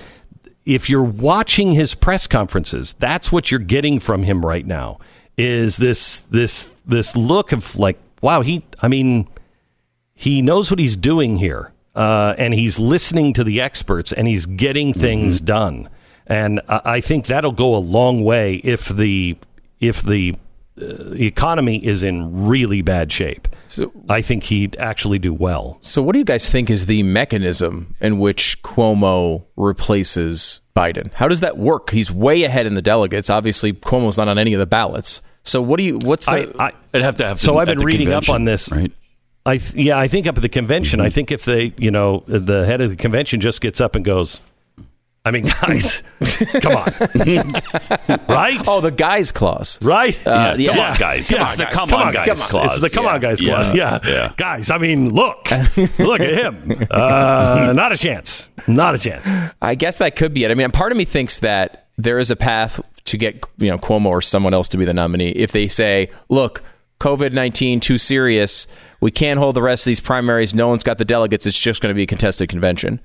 if 0.66 0.90
you're 0.90 1.04
watching 1.04 1.74
his 1.74 1.94
press 1.94 2.26
conferences, 2.26 2.96
that's 2.98 3.32
what 3.32 3.52
you're 3.52 3.60
getting 3.60 4.00
from 4.00 4.24
him 4.24 4.46
right 4.46 4.66
now. 4.66 5.00
Is 5.38 5.78
this 5.78 6.20
this 6.20 6.68
this 6.86 7.16
look 7.16 7.52
of 7.52 7.76
like, 7.76 7.98
wow, 8.22 8.42
he, 8.42 8.64
I 8.82 8.88
mean, 8.88 9.28
he 10.14 10.42
knows 10.42 10.70
what 10.70 10.80
he's 10.80 10.98
doing 10.98 11.38
here, 11.38 11.72
uh, 11.96 12.36
and 12.38 12.54
he's 12.54 12.80
listening 12.80 13.34
to 13.34 13.44
the 13.44 13.62
experts, 13.62 14.12
and 14.12 14.28
he's 14.28 14.46
getting 14.46 14.94
things 14.94 15.38
mm-hmm. 15.38 15.46
done. 15.46 15.90
And 16.28 16.62
I, 16.68 17.02
think 17.02 17.26
that'll 17.26 17.52
go 17.52 17.76
a 17.76 17.78
long 17.78 18.24
way 18.24 18.56
if 18.64 18.88
the 18.88 19.38
if 19.80 20.02
the 20.02 20.36
uh, 20.82 21.14
economy 21.14 21.84
is 21.86 22.04
in 22.04 22.46
really 22.46 22.82
bad 22.82 23.12
shape. 23.12 23.48
So, 23.68 23.92
I 24.08 24.22
think 24.22 24.44
he'd 24.44 24.76
actually 24.78 25.20
do 25.20 25.34
well. 25.34 25.80
So, 25.82 26.02
what 26.02 26.14
do 26.14 26.20
you 26.20 26.26
guys 26.26 26.50
think 26.50 26.70
is 26.70 26.86
the 26.86 27.04
mechanism 27.04 27.96
in 28.00 28.20
which 28.20 28.62
Cuomo 28.64 29.46
replaces 29.56 30.62
Biden? 30.76 31.12
How 31.14 31.28
does 31.28 31.42
that 31.42 31.58
work? 31.58 31.90
He's 31.90 32.12
way 32.12 32.44
ahead 32.44 32.66
in 32.66 32.76
the 32.76 32.82
delegates. 32.82 33.30
Obviously, 33.30 33.74
Cuomo's 33.74 34.18
not 34.18 34.28
on 34.28 34.38
any 34.38 34.54
of 34.54 34.60
the 34.60 34.66
ballots. 34.66 35.22
So 35.44 35.62
what 35.62 35.78
do 35.78 35.84
you? 35.84 35.98
What's 35.98 36.26
the? 36.26 36.54
I, 36.60 36.68
I, 36.68 36.74
would 36.94 37.02
have 37.02 37.16
to 37.18 37.26
have. 37.26 37.40
So 37.40 37.58
I've 37.58 37.68
been 37.68 37.80
reading 37.80 38.14
up 38.14 38.30
on 38.30 38.46
this. 38.46 38.72
Right. 38.72 38.92
I 39.46 39.58
th- 39.58 39.74
yeah, 39.74 39.98
I 39.98 40.08
think 40.08 40.28
up 40.28 40.38
at 40.38 40.42
the 40.42 40.50
convention. 40.50 41.00
Mm-hmm. 41.00 41.08
I 41.08 41.10
think 41.10 41.32
if 41.32 41.46
they, 41.46 41.74
you 41.78 41.90
know, 41.90 42.24
the 42.28 42.66
head 42.66 42.82
of 42.82 42.92
the 42.92 42.96
convention 42.96 43.42
just 43.42 43.60
gets 43.60 43.82
up 43.82 43.96
and 43.96 44.06
goes, 44.06 44.40
I 45.24 45.30
mean, 45.30 45.44
guys, 45.44 46.02
come 46.62 46.78
on, 46.78 46.86
right? 48.28 48.60
Oh, 48.68 48.82
the 48.82 48.94
guys 48.96 49.32
clause, 49.32 49.80
right? 49.80 50.16
Uh, 50.26 50.56
yeah, 50.58 50.72
come 50.72 50.80
on, 50.80 50.98
guys. 50.98 51.30
Come 51.30 51.40
yeah, 51.40 51.46
it's 51.46 51.56
the 51.58 51.66
come, 51.66 51.90
come 51.90 52.02
on, 52.02 52.14
guys 52.14 52.26
come 52.26 52.42
on. 52.42 52.50
clause. 52.50 52.72
It's 52.78 52.82
the 52.82 52.90
come 52.90 53.06
yeah. 53.06 53.14
on, 53.14 53.20
guys 53.20 53.40
clause. 53.40 53.76
Yeah. 53.76 54.00
yeah. 54.04 54.34
guys. 54.38 54.72
I 54.72 54.80
mean, 54.80 55.12
look, 55.14 55.52
look 56.00 56.22
at 56.22 56.34
him. 56.34 56.88
Uh, 56.90 57.72
not 57.76 57.92
a 57.92 57.98
chance. 57.98 58.50
Not 58.68 58.96
a 58.96 58.98
chance. 58.98 59.54
I 59.62 59.76
guess 59.76 60.00
that 60.00 60.16
could 60.16 60.34
be 60.34 60.44
it. 60.44 60.50
I 60.50 60.56
mean, 60.56 60.72
part 60.72 60.92
of 60.92 60.98
me 60.98 61.06
thinks 61.06 61.40
that 61.42 61.88
there 62.00 62.18
is 62.18 62.32
a 62.32 62.36
path 62.36 62.82
to 63.06 63.18
get 63.18 63.46
you 63.60 63.70
know 63.70 63.78
Cuomo 63.78 64.08
or 64.08 64.24
someone 64.24 64.56
else 64.56 64.70
to 64.70 64.78
be 64.80 64.86
the 64.86 64.94
nominee 64.94 65.32
if 65.32 65.52
they 65.52 65.68
say, 65.68 66.10
look. 66.30 66.64
COVID 67.00 67.34
19 67.34 67.80
too 67.80 67.98
serious. 67.98 68.68
We 69.00 69.10
can't 69.10 69.40
hold 69.40 69.56
the 69.56 69.62
rest 69.64 69.88
of 69.88 69.90
these 69.90 70.00
primaries. 70.00 70.54
No 70.54 70.68
one's 70.68 70.84
got 70.84 71.00
the 71.00 71.06
delegates. 71.06 71.48
It's 71.48 71.60
just 71.60 71.82
going 71.82 71.90
to 71.90 71.96
be 71.96 72.04
a 72.04 72.06
contested 72.06 72.48
convention. 72.48 73.02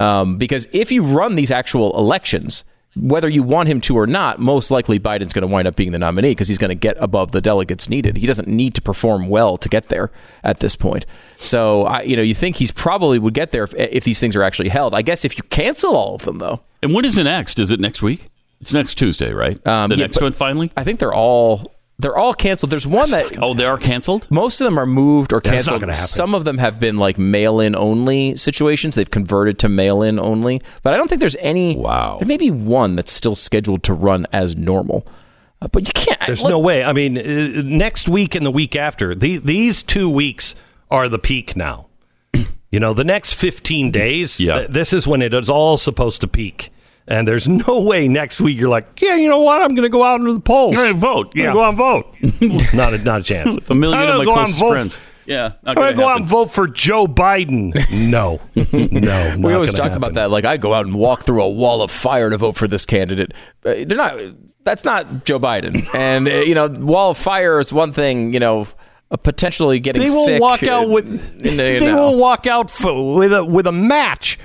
Um, 0.00 0.38
because 0.38 0.66
if 0.72 0.90
you 0.90 1.04
run 1.04 1.36
these 1.36 1.50
actual 1.50 1.96
elections, 1.96 2.64
whether 2.96 3.28
you 3.28 3.42
want 3.42 3.68
him 3.68 3.80
to 3.82 3.96
or 3.96 4.06
not, 4.06 4.40
most 4.40 4.70
likely 4.70 4.98
Biden's 4.98 5.32
going 5.32 5.42
to 5.42 5.46
wind 5.46 5.68
up 5.68 5.76
being 5.76 5.92
the 5.92 5.98
nominee 5.98 6.32
because 6.32 6.48
he's 6.48 6.58
going 6.58 6.70
to 6.70 6.74
get 6.74 6.96
above 6.98 7.30
the 7.30 7.40
delegates 7.40 7.88
needed. 7.88 8.16
He 8.16 8.26
doesn't 8.26 8.48
need 8.48 8.74
to 8.74 8.82
perform 8.82 9.28
well 9.28 9.56
to 9.58 9.68
get 9.68 9.88
there 9.88 10.10
at 10.42 10.58
this 10.58 10.74
point. 10.74 11.06
So, 11.38 11.84
I, 11.84 12.02
you 12.02 12.16
know, 12.16 12.22
you 12.22 12.34
think 12.34 12.56
he's 12.56 12.72
probably 12.72 13.18
would 13.18 13.34
get 13.34 13.52
there 13.52 13.64
if, 13.64 13.74
if 13.74 14.04
these 14.04 14.18
things 14.18 14.34
are 14.34 14.42
actually 14.42 14.70
held. 14.70 14.94
I 14.94 15.02
guess 15.02 15.24
if 15.24 15.36
you 15.36 15.44
cancel 15.50 15.94
all 15.94 16.16
of 16.16 16.22
them, 16.22 16.38
though. 16.38 16.60
And 16.82 16.92
when 16.92 17.04
is 17.04 17.16
it 17.16 17.24
next? 17.24 17.60
Is 17.60 17.70
it 17.70 17.78
next 17.78 18.02
week? 18.02 18.28
It's 18.60 18.72
next 18.72 18.96
Tuesday, 18.96 19.32
right? 19.32 19.64
Um, 19.66 19.90
the 19.90 19.96
yeah, 19.96 20.04
next 20.06 20.20
one 20.20 20.32
finally. 20.32 20.70
I 20.76 20.84
think 20.84 20.98
they're 20.98 21.14
all 21.14 21.72
they're 22.00 22.16
all 22.16 22.34
canceled. 22.34 22.70
There's 22.70 22.86
one 22.86 23.10
that 23.10 23.38
oh, 23.42 23.54
they 23.54 23.64
are 23.64 23.78
canceled. 23.78 24.26
Most 24.30 24.60
of 24.60 24.64
them 24.64 24.78
are 24.78 24.86
moved 24.86 25.32
or 25.32 25.40
canceled. 25.40 25.94
Some 25.94 26.34
of 26.34 26.44
them 26.44 26.58
have 26.58 26.80
been 26.80 26.96
like 26.96 27.18
mail-in 27.18 27.76
only 27.76 28.36
situations. 28.36 28.94
They've 28.94 29.10
converted 29.10 29.58
to 29.60 29.68
mail-in 29.68 30.18
only, 30.18 30.60
but 30.82 30.94
I 30.94 30.96
don't 30.96 31.08
think 31.08 31.20
there's 31.20 31.36
any. 31.36 31.76
Wow. 31.76 32.18
There 32.18 32.28
may 32.28 32.36
be 32.36 32.50
one 32.50 32.96
that's 32.96 33.12
still 33.12 33.34
scheduled 33.34 33.82
to 33.84 33.94
run 33.94 34.26
as 34.32 34.56
normal. 34.56 35.06
Uh, 35.62 35.68
but 35.68 35.86
you 35.86 35.92
can't. 35.92 36.20
There's 36.26 36.42
look, 36.42 36.50
no 36.50 36.58
way. 36.58 36.82
I 36.84 36.92
mean, 36.92 37.18
uh, 37.18 37.62
next 37.62 38.08
week 38.08 38.34
and 38.34 38.46
the 38.46 38.50
week 38.50 38.74
after, 38.74 39.14
these, 39.14 39.42
these 39.42 39.82
two 39.82 40.08
weeks 40.08 40.54
are 40.90 41.08
the 41.08 41.18
peak 41.18 41.54
now. 41.54 41.86
you 42.70 42.80
know, 42.80 42.94
the 42.94 43.04
next 43.04 43.34
15 43.34 43.90
days, 43.90 44.40
yeah. 44.40 44.60
Th- 44.60 44.70
this 44.70 44.92
is 44.92 45.06
when 45.06 45.20
it 45.20 45.34
is 45.34 45.48
all 45.48 45.76
supposed 45.76 46.20
to 46.22 46.26
peak. 46.28 46.70
And 47.10 47.26
there's 47.26 47.48
no 47.48 47.80
way 47.80 48.06
next 48.06 48.40
week 48.40 48.56
you're 48.56 48.68
like, 48.68 49.00
yeah, 49.00 49.16
you 49.16 49.28
know 49.28 49.40
what? 49.40 49.60
I'm 49.60 49.74
going 49.74 49.82
to 49.82 49.88
go 49.88 50.04
out 50.04 50.20
into 50.20 50.32
the 50.32 50.40
polls. 50.40 50.74
You're 50.74 50.84
going 50.84 50.94
to 50.94 51.00
vote. 51.00 51.32
Yeah. 51.34 51.52
go 51.52 51.60
out 51.60 51.70
and 51.70 51.76
vote. 51.76 52.72
not, 52.72 52.94
a, 52.94 52.98
not 52.98 53.20
a 53.22 53.24
chance. 53.24 53.58
a 53.68 53.74
million 53.74 54.08
of 54.08 54.18
my 54.18 54.24
closest 54.24 54.60
friends. 54.60 55.00
Yeah, 55.26 55.52
I'm 55.64 55.74
going 55.74 55.92
to 55.92 55.96
go 55.96 56.08
out 56.08 56.20
and 56.20 56.28
vote 56.28 56.50
for 56.50 56.66
Joe 56.66 57.06
Biden. 57.06 57.74
No, 58.10 58.40
no. 58.72 59.36
we 59.38 59.52
always 59.52 59.72
talk 59.72 59.84
happen. 59.84 59.98
about 59.98 60.14
that. 60.14 60.30
Like 60.30 60.44
I 60.44 60.56
go 60.56 60.72
out 60.72 60.86
and 60.86 60.94
walk 60.94 61.22
through 61.22 61.42
a 61.42 61.48
wall 61.48 61.82
of 61.82 61.90
fire 61.90 62.30
to 62.30 62.38
vote 62.38 62.56
for 62.56 62.66
this 62.66 62.86
candidate. 62.86 63.32
Uh, 63.64 63.74
they're 63.86 63.96
not. 63.96 64.18
That's 64.64 64.84
not 64.84 65.24
Joe 65.24 65.38
Biden. 65.38 65.86
And 65.94 66.26
uh, 66.26 66.30
you 66.30 66.54
know, 66.54 66.68
wall 66.68 67.12
of 67.12 67.18
fire 67.18 67.60
is 67.60 67.72
one 67.72 67.92
thing. 67.92 68.32
You 68.32 68.40
know, 68.40 68.66
potentially 69.22 69.78
getting 69.78 70.02
they 70.02 70.10
will 70.10 70.24
sick. 70.24 70.40
walk 70.40 70.64
out 70.64 70.88
with. 70.88 71.38
The, 71.38 71.50
they 71.50 71.80
know. 71.80 72.10
will 72.10 72.18
walk 72.18 72.48
out 72.48 72.70
for, 72.70 73.14
with 73.16 73.32
a 73.32 73.44
with 73.44 73.68
a 73.68 73.72
match 73.72 74.36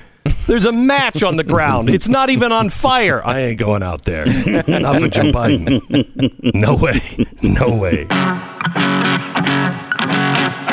there's 0.47 0.65
a 0.65 0.71
match 0.71 1.23
on 1.23 1.37
the 1.37 1.43
ground. 1.43 1.89
It's 1.89 2.07
not 2.07 2.29
even 2.29 2.51
on 2.51 2.69
fire. 2.69 3.25
I 3.25 3.39
ain't 3.41 3.59
going 3.59 3.83
out 3.83 4.03
there. 4.03 4.25
Not 4.25 4.99
for 4.99 5.07
Joe 5.07 5.31
Biden. 5.31 6.53
No 6.53 6.75
way. 6.75 7.01
No 7.41 7.75
way. 7.75 8.05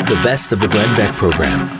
The 0.03 0.19
best 0.23 0.51
of 0.51 0.59
the 0.59 0.67
Glenn 0.67 0.95
Beck 0.97 1.17
program. 1.17 1.79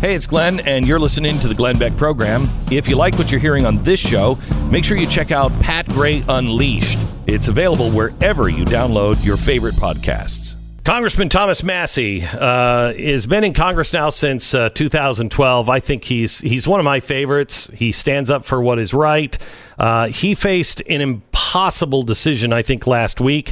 Hey, 0.00 0.14
it's 0.14 0.26
Glenn, 0.26 0.60
and 0.60 0.86
you're 0.86 1.00
listening 1.00 1.38
to 1.40 1.48
the 1.48 1.54
Glenn 1.54 1.78
Beck 1.78 1.96
program. 1.96 2.48
If 2.70 2.86
you 2.86 2.96
like 2.96 3.16
what 3.16 3.30
you're 3.30 3.40
hearing 3.40 3.64
on 3.64 3.82
this 3.82 3.98
show, 3.98 4.38
make 4.70 4.84
sure 4.84 4.96
you 4.96 5.06
check 5.06 5.30
out 5.32 5.50
Pat 5.58 5.88
Gray 5.88 6.22
Unleashed. 6.28 6.98
It's 7.26 7.48
available 7.48 7.90
wherever 7.90 8.48
you 8.48 8.64
download 8.64 9.24
your 9.24 9.36
favorite 9.36 9.74
podcasts. 9.74 10.55
Congressman 10.86 11.28
Thomas 11.28 11.64
Massie 11.64 12.22
uh, 12.22 12.94
has 12.94 13.26
been 13.26 13.42
in 13.42 13.52
Congress 13.52 13.92
now 13.92 14.08
since 14.08 14.54
uh, 14.54 14.68
2012. 14.68 15.68
I 15.68 15.80
think 15.80 16.04
he's 16.04 16.38
he's 16.38 16.68
one 16.68 16.78
of 16.78 16.84
my 16.84 17.00
favorites. 17.00 17.68
He 17.74 17.90
stands 17.90 18.30
up 18.30 18.44
for 18.44 18.62
what 18.62 18.78
is 18.78 18.94
right. 18.94 19.36
Uh, 19.80 20.06
he 20.06 20.36
faced 20.36 20.82
an 20.88 21.00
impossible 21.00 22.04
decision, 22.04 22.52
I 22.52 22.62
think, 22.62 22.86
last 22.86 23.20
week. 23.20 23.50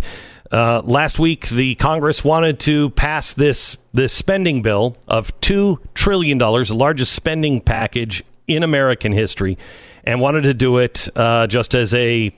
Uh, 0.53 0.81
last 0.85 1.19
week, 1.19 1.49
the 1.49 1.75
Congress 1.75 2.23
wanted 2.23 2.61
to 2.61 2.91
pass 2.91 3.33
this 3.33 3.79
this 3.93 4.13
spending 4.13 4.63
bill 4.63 4.97
of 5.09 5.33
two 5.41 5.81
trillion 5.93 6.39
dollars, 6.39 6.69
the 6.69 6.77
largest 6.77 7.15
spending 7.15 7.61
package 7.61 8.23
in 8.47 8.63
American 8.63 9.11
history, 9.11 9.59
and 10.05 10.21
wanted 10.21 10.43
to 10.43 10.55
do 10.55 10.79
it 10.79 11.09
uh, 11.17 11.49
just 11.49 11.75
as 11.75 11.93
a 11.95 12.33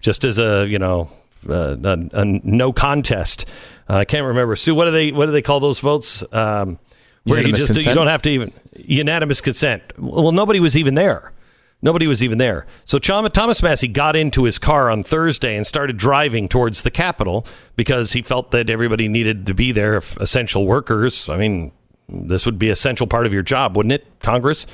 just 0.00 0.22
as 0.22 0.38
a 0.38 0.66
you 0.68 0.78
know 0.78 1.08
uh, 1.48 1.76
a, 1.82 2.20
a 2.20 2.24
no 2.24 2.72
contest. 2.72 3.46
Uh, 3.88 3.96
I 3.96 4.04
can't 4.04 4.26
remember. 4.26 4.56
Stu, 4.56 4.74
what 4.74 4.86
do 4.86 4.90
they 4.90 5.12
what 5.12 5.26
do 5.26 5.32
they 5.32 5.42
call 5.42 5.60
those 5.60 5.80
votes? 5.80 6.22
Um, 6.32 6.78
where 7.24 7.40
you 7.40 7.52
just 7.52 7.66
consent? 7.66 7.86
you 7.86 7.94
don't 7.94 8.06
have 8.06 8.22
to 8.22 8.30
even 8.30 8.52
unanimous 8.76 9.40
consent. 9.40 9.82
Well, 9.98 10.32
nobody 10.32 10.60
was 10.60 10.76
even 10.76 10.94
there. 10.94 11.32
Nobody 11.80 12.08
was 12.08 12.22
even 12.22 12.38
there. 12.38 12.66
So 12.84 12.98
Thomas 12.98 13.62
Massie 13.62 13.86
got 13.86 14.16
into 14.16 14.44
his 14.44 14.58
car 14.58 14.90
on 14.90 15.04
Thursday 15.04 15.56
and 15.56 15.64
started 15.64 15.96
driving 15.96 16.48
towards 16.48 16.82
the 16.82 16.90
Capitol 16.90 17.46
because 17.76 18.12
he 18.12 18.22
felt 18.22 18.50
that 18.50 18.68
everybody 18.68 19.06
needed 19.06 19.46
to 19.46 19.54
be 19.54 19.70
there, 19.70 20.02
essential 20.16 20.66
workers. 20.66 21.28
I 21.28 21.36
mean, 21.36 21.70
this 22.08 22.46
would 22.46 22.58
be 22.58 22.70
essential 22.70 23.06
part 23.06 23.26
of 23.26 23.32
your 23.32 23.42
job, 23.42 23.76
wouldn't 23.76 23.92
it, 23.92 24.06
Congress? 24.20 24.66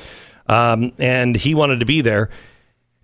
Um, 0.46 0.92
and 0.98 1.36
he 1.36 1.54
wanted 1.54 1.80
to 1.80 1.86
be 1.86 2.00
there. 2.00 2.30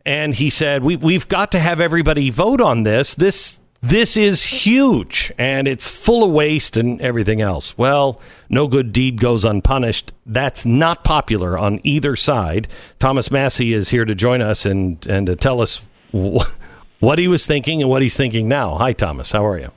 And 0.05 0.35
he 0.35 0.51
said, 0.51 0.83
we, 0.83 0.97
We've 0.97 1.29
got 1.29 1.53
to 1.53 1.59
have 1.59 1.81
everybody 1.81 2.31
vote 2.31 2.61
on 2.61 2.83
this. 2.85 3.15
This 3.15 3.59
this 3.83 4.15
is 4.15 4.45
huge 4.45 5.33
and 5.39 5.67
it's 5.67 5.87
full 5.87 6.23
of 6.23 6.31
waste 6.31 6.77
and 6.77 7.01
everything 7.01 7.41
else. 7.41 7.79
Well, 7.79 8.21
no 8.51 8.69
good 8.69 8.93
deed 8.93 9.19
goes 9.21 9.43
unpunished. 9.43 10.13
That's 10.27 10.67
not 10.67 11.03
popular 11.03 11.57
on 11.57 11.81
either 11.83 12.15
side. 12.15 12.69
Thomas 12.99 13.31
Massie 13.31 13.73
is 13.73 13.89
here 13.89 14.05
to 14.05 14.15
join 14.15 14.43
us 14.43 14.67
and, 14.67 15.05
and 15.07 15.27
to 15.27 15.35
tell 15.35 15.63
us 15.63 15.81
wh- 16.15 16.45
what 17.01 17.19
he 17.19 17.27
was 17.27 17.47
thinking 17.47 17.81
and 17.81 17.89
what 17.89 18.03
he's 18.03 18.19
thinking 18.19 18.49
now. 18.49 18.77
Hi, 18.77 18.93
Thomas. 18.93 19.33
How 19.33 19.47
are 19.47 19.59
you? 19.59 19.71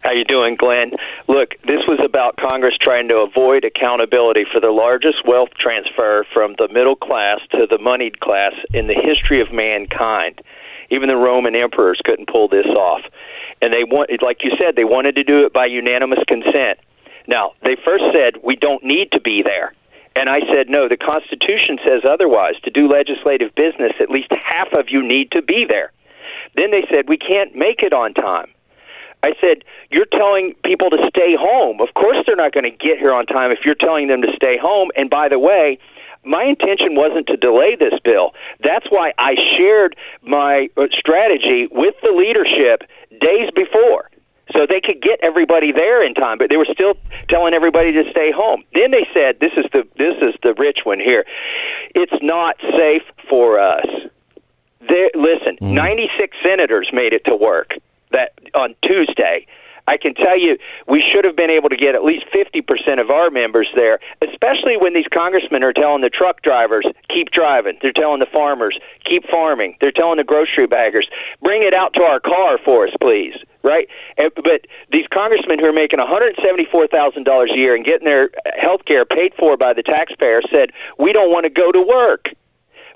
How 0.00 0.12
you 0.12 0.24
doing, 0.24 0.54
Glenn? 0.54 0.92
Look, 1.26 1.56
this 1.66 1.86
was 1.88 1.98
about 2.02 2.36
Congress 2.36 2.76
trying 2.80 3.08
to 3.08 3.18
avoid 3.18 3.64
accountability 3.64 4.44
for 4.50 4.60
the 4.60 4.70
largest 4.70 5.26
wealth 5.26 5.50
transfer 5.58 6.24
from 6.32 6.54
the 6.56 6.68
middle 6.68 6.96
class 6.96 7.40
to 7.50 7.66
the 7.66 7.78
moneyed 7.78 8.20
class 8.20 8.52
in 8.72 8.86
the 8.86 8.94
history 8.94 9.40
of 9.40 9.52
mankind. 9.52 10.40
Even 10.90 11.08
the 11.08 11.16
Roman 11.16 11.54
emperors 11.56 12.00
couldn't 12.04 12.28
pull 12.28 12.48
this 12.48 12.66
off. 12.66 13.02
And 13.60 13.72
they 13.72 13.84
want, 13.84 14.10
like 14.22 14.44
you 14.44 14.52
said, 14.56 14.76
they 14.76 14.84
wanted 14.84 15.16
to 15.16 15.24
do 15.24 15.44
it 15.44 15.52
by 15.52 15.66
unanimous 15.66 16.20
consent. 16.28 16.78
Now, 17.26 17.52
they 17.62 17.76
first 17.84 18.04
said 18.14 18.36
we 18.42 18.56
don't 18.56 18.84
need 18.84 19.10
to 19.12 19.20
be 19.20 19.42
there. 19.42 19.74
And 20.14 20.28
I 20.28 20.40
said, 20.52 20.68
no, 20.68 20.88
the 20.88 20.96
Constitution 20.96 21.78
says 21.84 22.02
otherwise. 22.08 22.54
To 22.64 22.70
do 22.70 22.88
legislative 22.88 23.54
business, 23.54 23.92
at 24.00 24.10
least 24.10 24.30
half 24.30 24.72
of 24.72 24.88
you 24.88 25.06
need 25.06 25.32
to 25.32 25.42
be 25.42 25.64
there. 25.64 25.92
Then 26.56 26.70
they 26.70 26.86
said, 26.90 27.08
we 27.08 27.18
can't 27.18 27.54
make 27.54 27.82
it 27.82 27.92
on 27.92 28.14
time. 28.14 28.48
I 29.22 29.34
said, 29.40 29.64
You're 29.90 30.06
telling 30.06 30.54
people 30.64 30.90
to 30.90 30.98
stay 31.08 31.36
home. 31.36 31.80
Of 31.80 31.94
course, 31.94 32.18
they're 32.26 32.36
not 32.36 32.52
going 32.52 32.64
to 32.64 32.70
get 32.70 32.98
here 32.98 33.12
on 33.12 33.26
time 33.26 33.50
if 33.50 33.60
you're 33.64 33.74
telling 33.74 34.08
them 34.08 34.22
to 34.22 34.32
stay 34.34 34.58
home. 34.58 34.90
And 34.96 35.10
by 35.10 35.28
the 35.28 35.38
way, 35.38 35.78
my 36.24 36.44
intention 36.44 36.94
wasn't 36.94 37.26
to 37.28 37.36
delay 37.36 37.76
this 37.76 37.94
bill. 38.04 38.34
That's 38.62 38.86
why 38.90 39.14
I 39.18 39.34
shared 39.56 39.96
my 40.22 40.68
uh, 40.76 40.86
strategy 40.92 41.68
with 41.70 41.94
the 42.02 42.10
leadership 42.10 42.82
days 43.20 43.50
before 43.54 44.10
so 44.52 44.66
they 44.66 44.80
could 44.80 45.02
get 45.02 45.18
everybody 45.22 45.72
there 45.72 46.04
in 46.04 46.14
time 46.14 46.38
but 46.38 46.48
they 46.48 46.56
were 46.56 46.68
still 46.72 46.94
telling 47.28 47.54
everybody 47.54 47.92
to 47.92 48.04
stay 48.10 48.30
home 48.30 48.62
then 48.74 48.90
they 48.90 49.06
said 49.12 49.38
this 49.40 49.52
is 49.56 49.66
the 49.72 49.86
this 49.96 50.16
is 50.22 50.34
the 50.42 50.54
rich 50.54 50.80
one 50.84 50.98
here 50.98 51.24
it's 51.94 52.22
not 52.22 52.56
safe 52.76 53.02
for 53.28 53.58
us 53.58 53.86
there, 54.88 55.10
listen 55.14 55.56
mm. 55.60 55.72
96 55.72 56.36
senators 56.42 56.88
made 56.92 57.12
it 57.12 57.24
to 57.24 57.36
work 57.36 57.74
that 58.12 58.32
on 58.54 58.74
Tuesday 58.82 59.46
I 59.88 59.96
can 59.96 60.14
tell 60.14 60.38
you 60.38 60.58
we 60.86 61.00
should 61.00 61.24
have 61.24 61.34
been 61.34 61.48
able 61.48 61.70
to 61.70 61.76
get 61.76 61.94
at 61.94 62.04
least 62.04 62.26
50% 62.26 63.00
of 63.00 63.10
our 63.10 63.30
members 63.30 63.68
there, 63.74 63.98
especially 64.20 64.76
when 64.76 64.92
these 64.92 65.06
congressmen 65.12 65.64
are 65.64 65.72
telling 65.72 66.02
the 66.02 66.10
truck 66.10 66.42
drivers, 66.42 66.86
keep 67.08 67.30
driving. 67.30 67.78
They're 67.80 67.92
telling 67.92 68.20
the 68.20 68.26
farmers, 68.26 68.78
keep 69.04 69.24
farming. 69.30 69.78
They're 69.80 69.90
telling 69.90 70.18
the 70.18 70.24
grocery 70.24 70.66
baggers, 70.66 71.08
bring 71.42 71.62
it 71.62 71.72
out 71.72 71.94
to 71.94 72.02
our 72.02 72.20
car 72.20 72.58
for 72.62 72.86
us, 72.86 72.92
please. 73.00 73.34
Right? 73.62 73.88
But 74.16 74.66
these 74.92 75.06
congressmen 75.12 75.58
who 75.58 75.64
are 75.64 75.72
making 75.72 76.00
$174,000 76.00 77.50
a 77.50 77.56
year 77.56 77.74
and 77.74 77.84
getting 77.84 78.04
their 78.04 78.30
health 78.60 78.84
care 78.84 79.06
paid 79.06 79.32
for 79.38 79.56
by 79.56 79.72
the 79.72 79.82
taxpayer 79.82 80.42
said, 80.52 80.70
we 80.98 81.12
don't 81.12 81.32
want 81.32 81.44
to 81.44 81.50
go 81.50 81.72
to 81.72 81.80
work. 81.80 82.26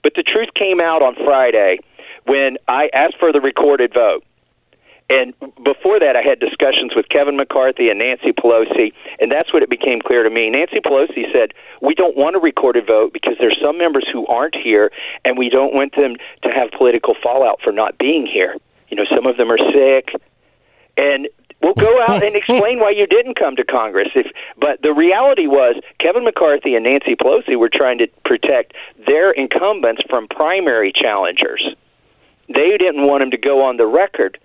But 0.03 0.13
the 0.15 0.23
truth 0.23 0.51
came 0.55 0.81
out 0.81 1.03
on 1.03 1.15
Friday 1.25 1.79
when 2.27 2.59
I 2.69 2.91
asked 2.93 3.17
for 3.19 3.33
the 3.33 3.41
recorded 3.41 3.95
vote 3.95 4.25
and 5.11 5.35
before 5.63 6.01
that, 6.01 6.17
I 6.17 6.23
had 6.23 6.41
discussions 6.41 6.95
with 6.95 7.09
Kevin 7.09 7.37
McCarthy 7.37 7.91
and 7.91 7.99
Nancy 7.99 8.33
Pelosi, 8.33 8.93
and 9.21 9.31
that's 9.31 9.53
what 9.53 9.63
it 9.63 9.69
became 9.69 10.01
clear 10.01 10.23
to 10.23 10.31
me. 10.31 10.49
Nancy 10.49 10.81
Pelosi 10.81 11.31
said, 11.33 11.53
We 11.81 11.95
don't 11.95 12.17
want 12.17 12.37
a 12.37 12.39
recorded 12.39 12.87
vote 12.87 13.13
because 13.13 13.35
there's 13.39 13.59
some 13.61 13.77
members 13.77 14.07
who 14.11 14.27
aren't 14.27 14.55
here, 14.55 14.91
and 15.25 15.37
we 15.37 15.51
don't 15.51 15.75
want 15.75 15.97
them 15.97 16.17
to 16.43 16.49
have 16.49 16.71
political 16.71 17.15
fallout 17.23 17.61
for 17.63 17.73
not 17.73 17.99
being 17.99 18.27
here. 18.27 18.57
You 18.89 18.97
know, 18.97 19.05
some 19.15 19.27
of 19.27 19.37
them 19.37 19.51
are 19.51 19.59
sick, 19.59 20.15
and 20.97 21.29
we'll 21.61 21.75
go 21.75 22.01
out 22.03 22.23
and 22.23 22.35
explain 22.37 22.79
why 22.79 22.91
you 22.91 23.07
didn't 23.07 23.35
come 23.35 23.57
to 23.57 23.65
Congress. 23.65 24.09
If, 24.15 24.29
but 24.59 24.81
the 24.83 24.95
reality 24.95 25.47
was, 25.47 25.77
Kevin 25.99 26.25
McCarthy 26.25 26.75
and 26.75 26.85
Nancy 26.85 27.17
Pelosi 27.17 27.57
were 27.59 27.71
trying 27.71 27.99
to 27.99 28.07
protect 28.25 28.75
their 29.07 29.31
incumbents 29.33 30.03
from 30.09 30.29
primary 30.29 30.93
challengers. 30.95 31.75
They 32.49 32.77
didn't 32.79 33.07
want 33.07 33.21
them 33.23 33.31
to 33.31 33.39
go 33.39 33.63
on 33.63 33.77
the 33.77 33.87
record 33.87 34.39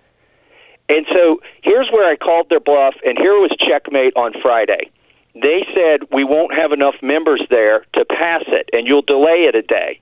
and 0.88 1.06
so 1.12 1.40
here's 1.62 1.88
where 1.90 2.08
I 2.08 2.16
called 2.16 2.48
their 2.48 2.60
bluff, 2.60 2.94
and 3.04 3.18
here 3.18 3.34
was 3.34 3.50
checkmate 3.58 4.14
on 4.16 4.32
Friday. 4.40 4.90
They 5.34 5.66
said, 5.74 6.08
We 6.12 6.24
won't 6.24 6.54
have 6.54 6.72
enough 6.72 6.96
members 7.02 7.42
there 7.50 7.84
to 7.94 8.04
pass 8.04 8.42
it, 8.48 8.70
and 8.72 8.86
you'll 8.86 9.02
delay 9.02 9.44
it 9.44 9.54
a 9.54 9.62
day. 9.62 10.00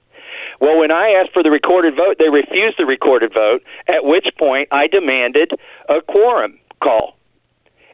Well, 0.61 0.79
when 0.79 0.91
I 0.91 1.11
asked 1.11 1.33
for 1.33 1.43
the 1.43 1.51
recorded 1.51 1.97
vote, 1.97 2.17
they 2.19 2.31
refused 2.31 2.79
the 2.79 2.87
recorded 2.87 3.33
vote, 3.35 3.63
at 3.89 4.05
which 4.05 4.29
point 4.39 4.69
I 4.71 4.87
demanded 4.87 5.53
a 5.89 6.01
quorum 6.01 6.59
call. 6.83 7.17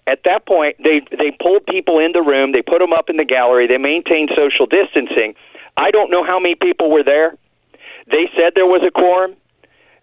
At 0.07 0.25
that 0.25 0.47
point, 0.47 0.77
they, 0.83 1.01
they 1.17 1.31
pulled 1.41 1.67
people 1.67 1.99
in 1.99 2.13
the 2.13 2.23
room, 2.23 2.53
they 2.53 2.63
put 2.63 2.81
them 2.81 2.93
up 2.93 3.09
in 3.09 3.17
the 3.17 3.25
gallery, 3.25 3.67
they 3.67 3.79
maintained 3.79 4.31
social 4.39 4.67
distancing. 4.67 5.35
I 5.77 5.91
don't 5.91 6.11
know 6.11 6.25
how 6.25 6.39
many 6.39 6.55
people 6.55 6.91
were 6.91 7.05
there. 7.05 7.37
They 8.11 8.29
said 8.37 8.53
there 8.55 8.67
was 8.67 8.83
a 8.87 8.91
quorum. 8.91 9.37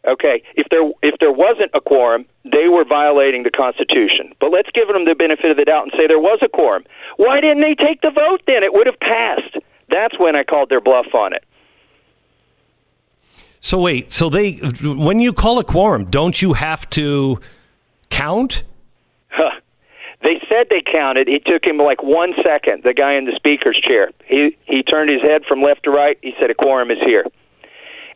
Okay, 0.07 0.41
if 0.55 0.67
there 0.69 0.89
if 1.03 1.19
there 1.19 1.31
wasn't 1.31 1.71
a 1.73 1.81
quorum, 1.81 2.25
they 2.45 2.69
were 2.69 2.85
violating 2.85 3.43
the 3.43 3.51
Constitution. 3.51 4.33
But 4.39 4.51
let's 4.51 4.69
give 4.73 4.87
them 4.87 5.03
the 5.03 5.13
benefit 5.13 5.51
of 5.51 5.57
the 5.57 5.65
doubt 5.65 5.83
and 5.83 5.91
say 5.97 6.07
there 6.07 6.19
was 6.19 6.39
a 6.41 6.47
quorum. 6.47 6.85
Why 7.17 7.41
didn't 7.41 7.61
they 7.61 7.75
take 7.75 8.01
the 8.01 8.11
vote 8.11 8.41
then? 8.47 8.63
It 8.63 8.73
would 8.73 8.87
have 8.87 8.99
passed. 8.99 9.57
That's 9.89 10.17
when 10.17 10.35
I 10.37 10.43
called 10.43 10.69
their 10.69 10.79
bluff 10.79 11.13
on 11.13 11.33
it. 11.33 11.43
So 13.59 13.81
wait, 13.81 14.11
so 14.13 14.29
they 14.29 14.53
when 14.81 15.19
you 15.19 15.33
call 15.33 15.59
a 15.59 15.65
quorum, 15.65 16.05
don't 16.05 16.41
you 16.41 16.53
have 16.53 16.89
to 16.91 17.39
count? 18.09 18.63
Huh. 19.27 19.59
They 20.21 20.41
said 20.49 20.67
they 20.69 20.81
counted. 20.81 21.27
It 21.29 21.45
took 21.45 21.65
him 21.65 21.77
like 21.77 22.03
one 22.03 22.33
second. 22.43 22.83
The 22.83 22.93
guy 22.93 23.13
in 23.13 23.25
the 23.25 23.33
speaker's 23.35 23.79
chair. 23.79 24.11
He 24.25 24.57
he 24.65 24.81
turned 24.81 25.09
his 25.09 25.21
head 25.21 25.43
from 25.45 25.61
left 25.61 25.83
to 25.83 25.91
right. 25.91 26.17
He 26.21 26.33
said 26.39 26.49
a 26.49 26.53
quorum 26.53 26.89
is 26.89 26.99
here. 27.05 27.25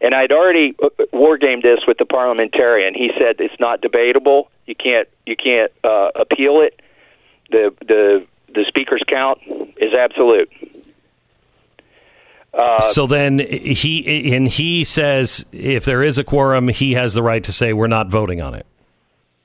And 0.03 0.13
I'd 0.13 0.33
already 0.33 0.75
uh, 0.83 0.89
war 1.13 1.37
gamed 1.37 1.63
this 1.63 1.79
with 1.87 1.97
the 1.97 2.05
parliamentarian. 2.05 2.93
He 2.93 3.11
said 3.17 3.37
it's 3.39 3.57
not 3.59 3.81
debatable. 3.81 4.51
You 4.67 4.75
can't 4.75 5.07
you 5.25 5.35
can't 5.37 5.71
uh, 5.83 6.11
appeal 6.15 6.59
it. 6.61 6.81
The 7.49 7.73
the 7.87 8.27
the 8.53 8.65
speaker's 8.67 9.03
count 9.07 9.39
is 9.77 9.93
absolute. 9.93 10.51
Uh, 12.53 12.81
so 12.81 13.07
then 13.07 13.39
he 13.39 14.35
and 14.35 14.47
he 14.47 14.83
says 14.83 15.45
if 15.53 15.85
there 15.85 16.03
is 16.03 16.17
a 16.17 16.23
quorum, 16.23 16.67
he 16.67 16.93
has 16.93 17.13
the 17.13 17.23
right 17.23 17.43
to 17.45 17.53
say 17.53 17.71
we're 17.73 17.87
not 17.87 18.09
voting 18.09 18.41
on 18.41 18.53
it. 18.53 18.65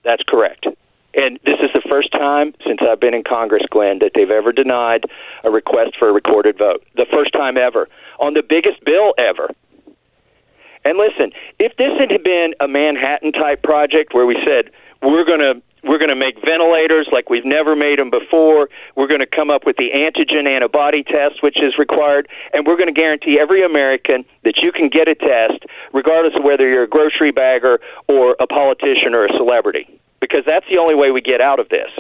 That's 0.02 0.22
correct. 0.26 0.66
And 1.14 1.38
this 1.44 1.56
is 1.60 1.70
the 1.72 1.82
first 1.88 2.12
time 2.12 2.54
since 2.66 2.80
I've 2.82 3.00
been 3.00 3.14
in 3.14 3.24
Congress, 3.24 3.62
Glenn, 3.70 4.00
that 4.00 4.12
they've 4.14 4.30
ever 4.30 4.52
denied 4.52 5.04
a 5.42 5.50
request 5.50 5.96
for 5.98 6.08
a 6.08 6.12
recorded 6.12 6.58
vote. 6.58 6.84
The 6.96 7.06
first 7.10 7.32
time 7.32 7.56
ever 7.56 7.88
on 8.18 8.34
the 8.34 8.42
biggest 8.42 8.84
bill 8.84 9.14
ever. 9.18 9.50
And 10.88 10.96
listen, 10.96 11.33
if 11.59 11.77
this 11.77 11.92
had 11.98 12.24
been 12.24 12.55
a 12.61 12.66
Manhattan 12.66 13.33
type 13.33 13.62
project 13.62 14.14
where 14.14 14.24
we 14.24 14.37
said 14.42 14.70
we're 15.03 15.27
going 15.27 15.40
to 15.40 15.61
we're 15.85 15.98
going 15.98 16.09
to 16.09 16.16
make 16.16 16.42
ventilators 16.42 17.09
like 17.12 17.29
we've 17.29 17.44
never 17.44 17.77
made 17.77 17.98
them 17.98 18.09
before. 18.11 18.70
We're 18.96 19.07
going 19.07 19.20
to 19.20 19.27
come 19.27 19.51
up 19.51 19.66
with 19.66 19.77
the 19.77 19.90
antigen 19.94 20.48
antibody 20.48 21.05
test, 21.05 21.42
which 21.42 21.62
is 21.62 21.79
required, 21.79 22.27
and 22.55 22.66
we're 22.66 22.77
going 22.77 22.92
to 22.92 23.01
guarantee 23.01 23.38
every 23.38 23.62
American 23.62 24.24
that 24.44 24.59
you 24.59 24.72
can 24.72 24.88
get 24.88 25.09
a 25.09 25.14
test, 25.14 25.66
regardless 25.92 26.35
of 26.35 26.42
whether 26.42 26.66
you're 26.66 26.83
a 26.85 26.88
grocery 26.88 27.31
bagger 27.31 27.81
or 28.09 28.35
a 28.40 28.46
politician 28.46 29.14
or 29.14 29.27
a 29.27 29.33
celebrity, 29.37 30.01
because 30.20 30.42
that's 30.46 30.66
the 30.70 30.79
only 30.79 30.94
way 30.94 31.11
we 31.11 31.20
get 31.20 31.40
out 31.40 31.61
of 31.61 31.68
this 31.68 31.90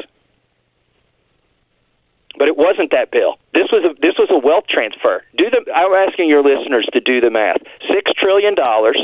but 2.38 2.46
it 2.46 2.56
wasn't 2.56 2.90
that 2.92 3.10
bill. 3.10 3.36
This 3.52 3.66
was 3.72 3.84
a 3.84 4.00
this 4.00 4.14
was 4.16 4.28
a 4.30 4.38
wealth 4.38 4.66
transfer. 4.68 5.24
Do 5.36 5.50
the 5.50 5.60
I'm 5.74 5.92
asking 5.92 6.28
your 6.28 6.42
listeners 6.42 6.88
to 6.92 7.00
do 7.00 7.20
the 7.20 7.30
math. 7.30 7.60
Six 7.92 8.12
trillion 8.12 8.54
dollars. 8.54 9.00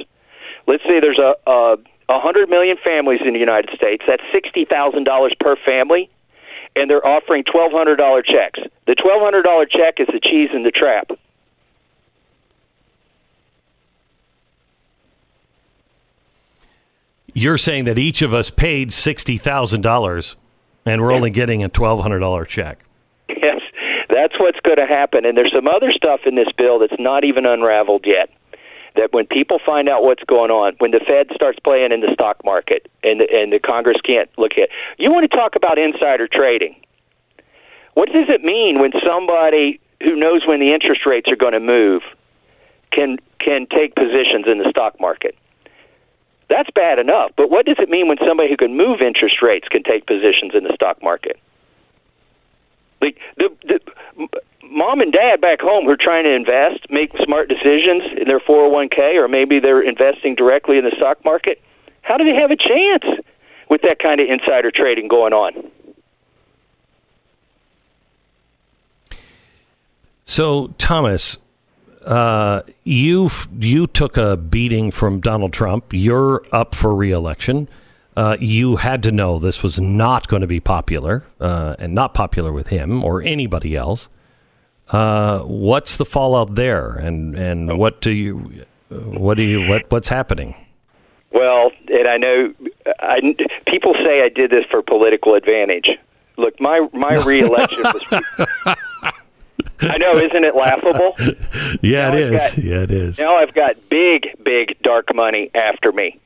Let's 0.66 0.82
say 0.84 1.00
there's 1.00 1.18
a, 1.18 1.34
a 1.46 1.76
a 2.08 2.20
hundred 2.20 2.48
million 2.50 2.76
families 2.82 3.20
in 3.24 3.32
the 3.32 3.40
United 3.40 3.74
States. 3.76 4.02
That's 4.06 4.22
sixty 4.32 4.64
thousand 4.64 5.04
dollars 5.04 5.34
per 5.40 5.56
family, 5.56 6.10
and 6.76 6.90
they're 6.90 7.06
offering 7.06 7.44
twelve 7.44 7.72
hundred 7.72 7.96
dollar 7.96 8.22
checks. 8.22 8.60
The 8.86 8.94
twelve 8.94 9.22
hundred 9.22 9.42
dollar 9.42 9.66
check 9.66 10.00
is 10.00 10.08
the 10.12 10.20
cheese 10.20 10.50
in 10.52 10.62
the 10.62 10.70
trap. 10.70 11.10
You're 17.36 17.58
saying 17.58 17.86
that 17.86 17.98
each 17.98 18.22
of 18.22 18.32
us 18.32 18.50
paid 18.50 18.92
sixty 18.92 19.38
thousand 19.38 19.80
dollars, 19.80 20.36
and 20.86 21.02
we're 21.02 21.12
only 21.12 21.30
getting 21.30 21.64
a 21.64 21.68
twelve 21.68 22.00
hundred 22.00 22.20
dollar 22.20 22.44
check. 22.44 22.84
Yes, 23.28 23.60
that's 24.08 24.38
what's 24.38 24.60
going 24.60 24.76
to 24.76 24.86
happen. 24.86 25.24
And 25.24 25.36
there's 25.36 25.52
some 25.52 25.66
other 25.66 25.90
stuff 25.90 26.20
in 26.26 26.36
this 26.36 26.48
bill 26.56 26.78
that's 26.78 26.94
not 26.98 27.24
even 27.24 27.44
unraveled 27.44 28.04
yet. 28.06 28.30
That 28.96 29.12
when 29.12 29.26
people 29.26 29.58
find 29.64 29.88
out 29.88 30.04
what's 30.04 30.22
going 30.22 30.52
on, 30.52 30.74
when 30.78 30.92
the 30.92 31.00
Fed 31.00 31.28
starts 31.34 31.58
playing 31.58 31.90
in 31.90 32.00
the 32.00 32.12
stock 32.12 32.44
market 32.44 32.88
and 33.02 33.20
the, 33.20 33.30
and 33.32 33.52
the 33.52 33.58
Congress 33.58 33.96
can't 34.04 34.30
look 34.38 34.56
at, 34.56 34.68
you 34.98 35.12
want 35.12 35.28
to 35.28 35.36
talk 35.36 35.56
about 35.56 35.78
insider 35.78 36.28
trading. 36.28 36.76
What 37.94 38.12
does 38.12 38.28
it 38.28 38.44
mean 38.44 38.78
when 38.78 38.92
somebody 39.04 39.80
who 40.02 40.14
knows 40.14 40.46
when 40.46 40.60
the 40.60 40.72
interest 40.72 41.06
rates 41.06 41.28
are 41.28 41.36
going 41.36 41.52
to 41.54 41.60
move 41.60 42.02
can 42.92 43.18
can 43.40 43.66
take 43.66 43.94
positions 43.94 44.46
in 44.46 44.58
the 44.58 44.68
stock 44.70 45.00
market? 45.00 45.36
That's 46.48 46.70
bad 46.70 46.98
enough. 46.98 47.32
But 47.36 47.50
what 47.50 47.66
does 47.66 47.76
it 47.78 47.88
mean 47.88 48.08
when 48.08 48.18
somebody 48.26 48.48
who 48.48 48.56
can 48.56 48.76
move 48.76 49.00
interest 49.00 49.42
rates 49.42 49.66
can 49.68 49.82
take 49.82 50.06
positions 50.06 50.52
in 50.54 50.64
the 50.64 50.72
stock 50.74 51.02
market? 51.02 51.38
Like 53.00 53.18
the, 53.36 53.50
the 53.66 54.28
mom 54.70 55.00
and 55.00 55.12
dad 55.12 55.40
back 55.40 55.60
home 55.60 55.84
who 55.84 55.90
are 55.90 55.96
trying 55.96 56.24
to 56.24 56.34
invest, 56.34 56.90
make 56.90 57.10
smart 57.22 57.48
decisions 57.48 58.02
in 58.18 58.28
their 58.28 58.40
401k, 58.40 59.16
or 59.16 59.28
maybe 59.28 59.60
they're 59.60 59.82
investing 59.82 60.34
directly 60.34 60.78
in 60.78 60.84
the 60.84 60.92
stock 60.96 61.24
market. 61.24 61.60
How 62.02 62.16
do 62.16 62.24
they 62.24 62.34
have 62.34 62.50
a 62.50 62.56
chance 62.56 63.04
with 63.68 63.82
that 63.82 63.98
kind 63.98 64.20
of 64.20 64.28
insider 64.28 64.70
trading 64.70 65.08
going 65.08 65.32
on? 65.32 65.70
So, 70.24 70.74
Thomas, 70.78 71.36
uh, 72.06 72.62
you 72.82 73.30
you 73.58 73.86
took 73.86 74.16
a 74.16 74.36
beating 74.36 74.90
from 74.90 75.20
Donald 75.20 75.52
Trump. 75.52 75.92
You're 75.92 76.44
up 76.52 76.74
for 76.74 76.94
reelection. 76.94 77.68
Uh, 78.16 78.36
you 78.40 78.76
had 78.76 79.02
to 79.02 79.12
know 79.12 79.38
this 79.38 79.62
was 79.62 79.80
not 79.80 80.28
going 80.28 80.40
to 80.40 80.46
be 80.46 80.60
popular 80.60 81.24
uh, 81.40 81.74
and 81.78 81.94
not 81.94 82.14
popular 82.14 82.52
with 82.52 82.68
him 82.68 83.02
or 83.02 83.22
anybody 83.22 83.74
else. 83.74 84.08
Uh, 84.90 85.40
what's 85.40 85.96
the 85.96 86.04
fallout 86.04 86.54
there, 86.56 86.90
and 86.90 87.34
and 87.34 87.78
what 87.78 88.00
do 88.00 88.10
you 88.10 88.64
what 88.90 89.34
do 89.36 89.42
you 89.42 89.66
what 89.66 89.90
what's 89.90 90.08
happening? 90.08 90.54
Well, 91.32 91.72
and 91.88 92.06
I 92.06 92.16
know 92.16 92.52
I, 93.00 93.34
people 93.66 93.94
say 94.04 94.22
I 94.22 94.28
did 94.28 94.50
this 94.50 94.64
for 94.70 94.82
political 94.82 95.34
advantage. 95.34 95.90
Look, 96.36 96.60
my 96.60 96.86
my 96.92 97.14
reelection 97.24 97.82
was. 97.82 98.26
I 99.80 99.98
know, 99.98 100.16
isn't 100.16 100.44
it 100.44 100.54
laughable? 100.54 101.14
Yeah, 101.82 102.10
Now 102.10 102.16
it 102.16 102.22
is. 102.32 102.32
got- 102.54 102.58
yeah, 102.58 102.82
it 102.82 102.90
is. 102.90 103.18
Now 103.18 103.36
I've 103.36 103.52
got 103.54 103.76
big, 103.88 104.28
big 104.42 104.76
dark 104.82 105.14
money 105.14 105.50
after 105.54 105.92
me. 105.92 106.18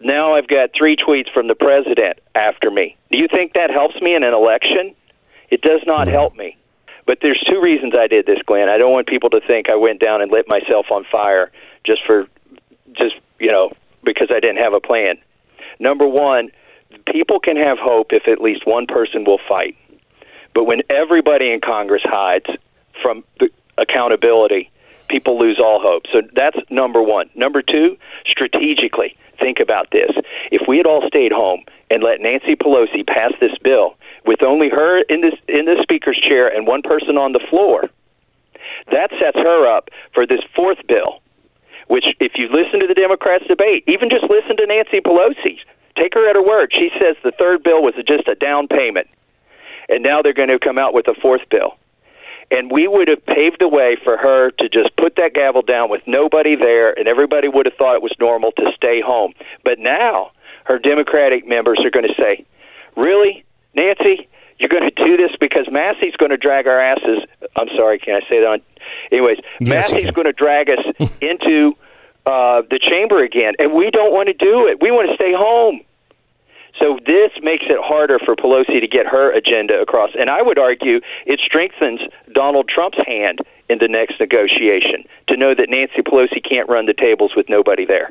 Now 0.00 0.34
I've 0.34 0.48
got 0.48 0.70
three 0.76 0.96
tweets 0.96 1.30
from 1.32 1.46
the 1.48 1.54
president 1.54 2.18
after 2.34 2.70
me. 2.70 2.96
Do 3.10 3.18
you 3.18 3.28
think 3.28 3.52
that 3.54 3.70
helps 3.70 4.00
me 4.00 4.14
in 4.14 4.22
an 4.22 4.32
election? 4.34 4.94
It 5.50 5.62
does 5.62 5.80
not 5.86 6.08
help 6.08 6.36
me. 6.36 6.56
But 7.06 7.18
there's 7.20 7.42
two 7.48 7.60
reasons 7.60 7.94
I 7.98 8.06
did 8.06 8.26
this, 8.26 8.38
Glenn. 8.46 8.68
I 8.68 8.78
don't 8.78 8.92
want 8.92 9.06
people 9.06 9.30
to 9.30 9.40
think 9.40 9.68
I 9.68 9.74
went 9.74 10.00
down 10.00 10.22
and 10.22 10.30
lit 10.30 10.48
myself 10.48 10.86
on 10.90 11.04
fire 11.10 11.50
just 11.84 12.00
for, 12.06 12.26
just 12.92 13.16
you 13.38 13.50
know, 13.50 13.72
because 14.04 14.28
I 14.30 14.40
didn't 14.40 14.58
have 14.58 14.72
a 14.72 14.80
plan. 14.80 15.18
Number 15.78 16.06
one, 16.06 16.50
people 17.06 17.40
can 17.40 17.56
have 17.56 17.78
hope 17.78 18.12
if 18.12 18.28
at 18.28 18.40
least 18.40 18.66
one 18.66 18.86
person 18.86 19.24
will 19.24 19.40
fight. 19.48 19.76
But 20.54 20.64
when 20.64 20.82
everybody 20.90 21.50
in 21.50 21.60
Congress 21.60 22.02
hides 22.04 22.46
from 23.00 23.24
the 23.40 23.48
accountability, 23.78 24.70
people 25.08 25.38
lose 25.38 25.58
all 25.58 25.80
hope. 25.80 26.04
So 26.12 26.22
that's 26.34 26.58
number 26.70 27.02
one. 27.02 27.30
Number 27.34 27.62
two, 27.62 27.96
strategically, 28.26 29.16
think 29.40 29.60
about 29.60 29.90
this. 29.90 30.10
If 30.50 30.68
we 30.68 30.76
had 30.76 30.86
all 30.86 31.06
stayed 31.06 31.32
home 31.32 31.64
and 31.90 32.02
let 32.02 32.20
Nancy 32.20 32.54
Pelosi 32.54 33.06
pass 33.06 33.32
this 33.40 33.56
bill 33.62 33.96
with 34.26 34.42
only 34.42 34.68
her 34.68 35.02
in 35.02 35.20
this 35.20 35.34
in 35.48 35.66
the 35.66 35.78
speaker's 35.82 36.18
chair 36.18 36.48
and 36.48 36.66
one 36.66 36.82
person 36.82 37.16
on 37.18 37.32
the 37.32 37.40
floor, 37.50 37.90
that 38.90 39.10
sets 39.20 39.38
her 39.38 39.66
up 39.66 39.90
for 40.14 40.26
this 40.26 40.40
fourth 40.54 40.78
bill. 40.86 41.20
Which, 41.88 42.06
if 42.20 42.32
you 42.36 42.48
listen 42.48 42.80
to 42.80 42.86
the 42.86 42.94
Democrats 42.94 43.44
debate, 43.46 43.84
even 43.86 44.08
just 44.08 44.24
listen 44.24 44.56
to 44.56 44.66
Nancy 44.66 45.00
Pelosi, 45.00 45.58
take 45.96 46.14
her 46.14 46.28
at 46.28 46.36
her 46.36 46.42
word. 46.42 46.72
She 46.72 46.90
says 46.98 47.16
the 47.22 47.32
third 47.32 47.62
bill 47.62 47.82
was 47.82 47.94
just 48.06 48.28
a 48.28 48.34
down 48.34 48.68
payment 48.68 49.08
and 49.88 50.02
now 50.02 50.22
they're 50.22 50.32
going 50.32 50.48
to 50.48 50.58
come 50.58 50.78
out 50.78 50.94
with 50.94 51.06
a 51.08 51.14
fourth 51.14 51.42
bill. 51.50 51.76
And 52.50 52.70
we 52.70 52.86
would 52.86 53.08
have 53.08 53.24
paved 53.24 53.60
the 53.60 53.68
way 53.68 53.96
for 54.02 54.16
her 54.16 54.50
to 54.52 54.68
just 54.68 54.94
put 54.96 55.16
that 55.16 55.34
gavel 55.34 55.62
down 55.62 55.90
with 55.90 56.02
nobody 56.06 56.54
there, 56.54 56.98
and 56.98 57.08
everybody 57.08 57.48
would 57.48 57.66
have 57.66 57.74
thought 57.74 57.94
it 57.94 58.02
was 58.02 58.14
normal 58.20 58.52
to 58.52 58.72
stay 58.74 59.00
home. 59.00 59.32
But 59.64 59.78
now 59.78 60.32
her 60.64 60.78
Democratic 60.78 61.46
members 61.46 61.80
are 61.84 61.90
going 61.90 62.06
to 62.06 62.14
say, 62.14 62.44
Really, 62.94 63.44
Nancy? 63.74 64.28
You're 64.58 64.68
going 64.68 64.88
to 64.88 65.04
do 65.04 65.16
this 65.16 65.32
because 65.40 65.66
Massie's 65.70 66.14
going 66.16 66.30
to 66.30 66.36
drag 66.36 66.68
our 66.68 66.78
asses. 66.78 67.18
I'm 67.56 67.68
sorry, 67.76 67.98
can 67.98 68.14
I 68.14 68.20
say 68.28 68.40
that? 68.40 68.46
On, 68.46 68.62
anyways, 69.10 69.38
Yes, 69.60 69.90
Massie's 69.90 70.10
going 70.12 70.26
to 70.26 70.32
drag 70.32 70.70
us 70.70 70.84
into 71.20 71.76
uh, 72.26 72.62
the 72.70 72.78
chamber 72.80 73.22
again, 73.22 73.54
and 73.58 73.72
we 73.72 73.90
don't 73.90 74.12
want 74.12 74.28
to 74.28 74.34
do 74.34 74.68
it. 74.68 74.80
We 74.80 74.90
want 74.90 75.08
to 75.10 75.16
stay 75.16 75.32
home. 75.32 75.80
So 76.78 76.98
this 77.04 77.32
makes 77.42 77.64
it 77.68 77.78
harder 77.82 78.18
for 78.18 78.34
Pelosi 78.34 78.80
to 78.80 78.86
get 78.86 79.06
her 79.06 79.30
agenda 79.32 79.80
across. 79.80 80.10
And 80.18 80.30
I 80.30 80.40
would 80.42 80.58
argue 80.58 81.00
it 81.26 81.40
strengthens 81.40 82.00
Donald 82.32 82.68
Trump's 82.68 82.98
hand 83.06 83.40
in 83.68 83.78
the 83.78 83.88
next 83.88 84.18
negotiation 84.18 85.04
to 85.28 85.36
know 85.36 85.54
that 85.54 85.68
Nancy 85.68 86.02
Pelosi 86.02 86.42
can't 86.42 86.68
run 86.68 86.86
the 86.86 86.94
tables 86.94 87.32
with 87.36 87.48
nobody 87.48 87.84
there. 87.84 88.10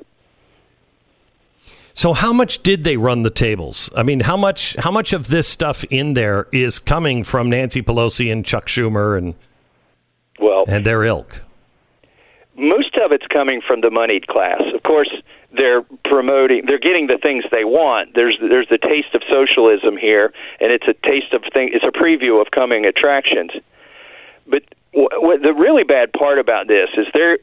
So 1.93 2.13
how 2.13 2.33
much 2.33 2.63
did 2.63 2.83
they 2.83 2.97
run 2.97 3.23
the 3.23 3.29
tables? 3.29 3.89
I 3.95 4.03
mean, 4.03 4.21
how 4.21 4.37
much 4.37 4.75
how 4.79 4.91
much 4.91 5.13
of 5.13 5.27
this 5.27 5.47
stuff 5.47 5.83
in 5.85 6.13
there 6.13 6.47
is 6.51 6.79
coming 6.79 7.23
from 7.23 7.49
Nancy 7.49 7.81
Pelosi 7.81 8.31
and 8.31 8.45
Chuck 8.45 8.67
Schumer 8.67 9.17
and 9.17 9.35
Well, 10.39 10.65
and 10.67 10.85
their 10.85 11.03
ilk? 11.03 11.41
most 12.55 12.95
of 12.97 13.11
it's 13.11 13.25
coming 13.27 13.61
from 13.65 13.81
the 13.81 13.89
moneyed 13.89 14.27
class. 14.27 14.61
Of 14.73 14.83
course, 14.83 15.09
they're 15.51 15.81
promoting, 16.05 16.65
they're 16.65 16.79
getting 16.79 17.07
the 17.07 17.17
things 17.17 17.43
they 17.51 17.65
want. 17.65 18.13
There's 18.13 18.37
there's 18.39 18.69
the 18.69 18.77
taste 18.77 19.13
of 19.15 19.21
socialism 19.29 19.97
here, 19.97 20.33
and 20.59 20.71
it's 20.71 20.87
a 20.87 20.93
taste 20.93 21.33
of 21.33 21.43
thing. 21.53 21.71
It's 21.73 21.83
a 21.83 21.91
preview 21.91 22.39
of 22.39 22.51
coming 22.51 22.85
attractions. 22.85 23.51
But 24.47 24.63
what 24.93 25.41
the 25.41 25.53
really 25.53 25.83
bad 25.83 26.13
part 26.13 26.39
about 26.39 26.67
this 26.67 26.89
is 26.95 27.07
they're 27.13 27.39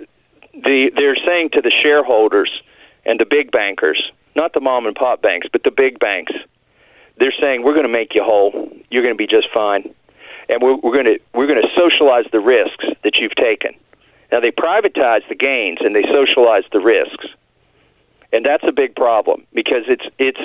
the 0.52 0.90
they're 0.96 1.16
saying 1.16 1.50
to 1.50 1.60
the 1.60 1.70
shareholders 1.70 2.62
and 3.04 3.18
the 3.18 3.26
big 3.26 3.50
bankers, 3.50 4.12
not 4.38 4.54
the 4.54 4.60
mom 4.60 4.86
and 4.86 4.94
pop 4.94 5.20
banks, 5.20 5.48
but 5.52 5.64
the 5.64 5.70
big 5.70 5.98
banks. 5.98 6.32
They're 7.18 7.34
saying 7.40 7.64
we're 7.64 7.74
going 7.74 7.86
to 7.86 7.92
make 7.92 8.14
you 8.14 8.22
whole. 8.22 8.70
You're 8.90 9.02
going 9.02 9.14
to 9.14 9.18
be 9.18 9.26
just 9.26 9.48
fine, 9.52 9.92
and 10.48 10.62
we're, 10.62 10.76
we're 10.76 10.94
going 10.94 11.06
to 11.06 11.18
we're 11.34 11.48
going 11.48 11.60
to 11.60 11.68
socialize 11.76 12.24
the 12.30 12.40
risks 12.40 12.86
that 13.02 13.16
you've 13.16 13.34
taken. 13.34 13.74
Now 14.30 14.40
they 14.40 14.52
privatize 14.52 15.28
the 15.28 15.34
gains 15.34 15.78
and 15.80 15.94
they 15.94 16.04
socialize 16.04 16.64
the 16.72 16.80
risks, 16.80 17.26
and 18.32 18.46
that's 18.46 18.64
a 18.66 18.72
big 18.72 18.94
problem 18.94 19.44
because 19.52 19.84
it's 19.88 20.06
it's 20.18 20.40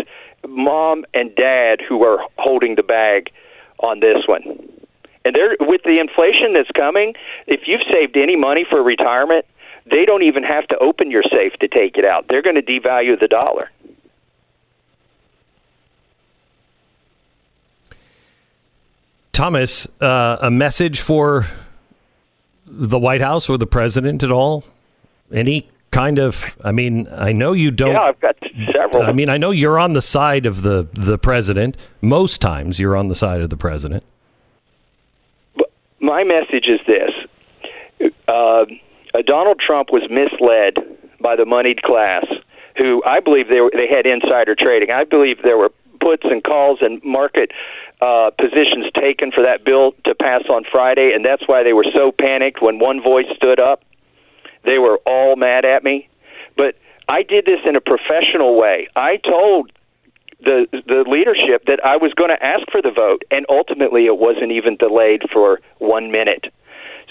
mom 0.47 1.05
and 1.13 1.33
dad 1.35 1.79
who 1.87 2.03
are 2.03 2.19
holding 2.37 2.75
the 2.75 2.83
bag 2.83 3.31
on 3.79 3.99
this 3.99 4.27
one. 4.27 4.43
And 5.25 5.35
they're 5.35 5.55
with 5.59 5.83
the 5.83 5.99
inflation 5.99 6.53
that's 6.53 6.71
coming. 6.71 7.13
If 7.47 7.67
you've 7.67 7.83
saved 7.83 8.17
any 8.17 8.35
money 8.35 8.65
for 8.69 8.81
retirement, 8.83 9.45
they 9.89 10.05
don't 10.05 10.23
even 10.23 10.43
have 10.43 10.67
to 10.67 10.77
open 10.79 11.11
your 11.11 11.23
safe 11.23 11.53
to 11.59 11.67
take 11.67 11.97
it 11.97 12.05
out. 12.05 12.27
They're 12.29 12.41
going 12.41 12.55
to 12.55 12.61
devalue 12.61 13.19
the 13.19 13.27
dollar. 13.27 13.69
Thomas, 19.33 19.87
uh, 19.99 20.37
a 20.41 20.51
message 20.51 21.01
for 21.01 21.47
the 22.67 22.99
White 22.99 23.21
House 23.21 23.49
or 23.49 23.57
the 23.57 23.67
president 23.67 24.21
at 24.21 24.31
all? 24.31 24.63
Any 25.31 25.69
kind 25.89 26.19
of? 26.19 26.55
I 26.63 26.71
mean, 26.71 27.07
I 27.11 27.31
know 27.31 27.53
you 27.53 27.71
don't. 27.71 27.93
Yeah, 27.93 28.01
I've 28.01 28.19
got 28.19 28.37
several. 28.71 29.03
I 29.03 29.11
mean, 29.11 29.29
I 29.29 29.37
know 29.37 29.49
you're 29.49 29.79
on 29.79 29.93
the 29.93 30.03
side 30.03 30.45
of 30.45 30.61
the 30.61 30.87
the 30.93 31.17
president. 31.17 31.75
Most 31.99 32.41
times, 32.41 32.79
you're 32.79 32.95
on 32.95 33.07
the 33.07 33.15
side 33.15 33.41
of 33.41 33.49
the 33.49 33.57
president. 33.57 34.03
But 35.57 35.71
my 35.99 36.23
message 36.23 36.67
is 36.67 36.79
this: 36.85 38.11
uh, 38.27 38.65
Donald 39.25 39.59
Trump 39.59 39.89
was 39.91 40.03
misled 40.11 40.75
by 41.19 41.35
the 41.35 41.45
moneyed 41.45 41.81
class, 41.81 42.25
who 42.77 43.01
I 43.03 43.19
believe 43.19 43.47
they 43.47 43.61
were, 43.61 43.71
they 43.73 43.87
had 43.87 44.05
insider 44.05 44.53
trading. 44.53 44.91
I 44.91 45.05
believe 45.05 45.41
there 45.43 45.57
were 45.57 45.71
puts 45.99 46.23
and 46.25 46.43
calls 46.43 46.79
and 46.81 47.01
market 47.03 47.51
uh, 48.03 48.31
positions 48.31 48.85
taken 48.93 49.31
for 49.31 49.41
that 49.43 49.63
bill 49.63 49.93
to 50.03 50.13
pass 50.13 50.43
on 50.49 50.65
Friday, 50.69 51.13
and 51.13 51.23
that's 51.23 51.47
why 51.47 51.63
they 51.63 51.71
were 51.71 51.85
so 51.93 52.11
panicked 52.11 52.61
when 52.61 52.77
one 52.77 53.01
voice 53.01 53.27
stood 53.33 53.61
up. 53.61 53.81
They 54.65 54.77
were 54.77 54.97
all 55.05 55.37
mad 55.37 55.63
at 55.63 55.85
me, 55.85 56.09
but 56.57 56.75
I 57.07 57.23
did 57.23 57.45
this 57.45 57.61
in 57.65 57.77
a 57.77 57.81
professional 57.81 58.57
way. 58.57 58.89
I 58.97 59.17
told 59.17 59.71
the 60.41 60.67
the 60.85 61.05
leadership 61.07 61.65
that 61.67 61.79
I 61.85 61.95
was 61.95 62.13
going 62.13 62.29
to 62.29 62.45
ask 62.45 62.69
for 62.69 62.81
the 62.81 62.91
vote, 62.91 63.23
and 63.31 63.45
ultimately 63.47 64.05
it 64.05 64.17
wasn't 64.17 64.51
even 64.51 64.75
delayed 64.75 65.21
for 65.31 65.61
one 65.77 66.11
minute. 66.11 66.53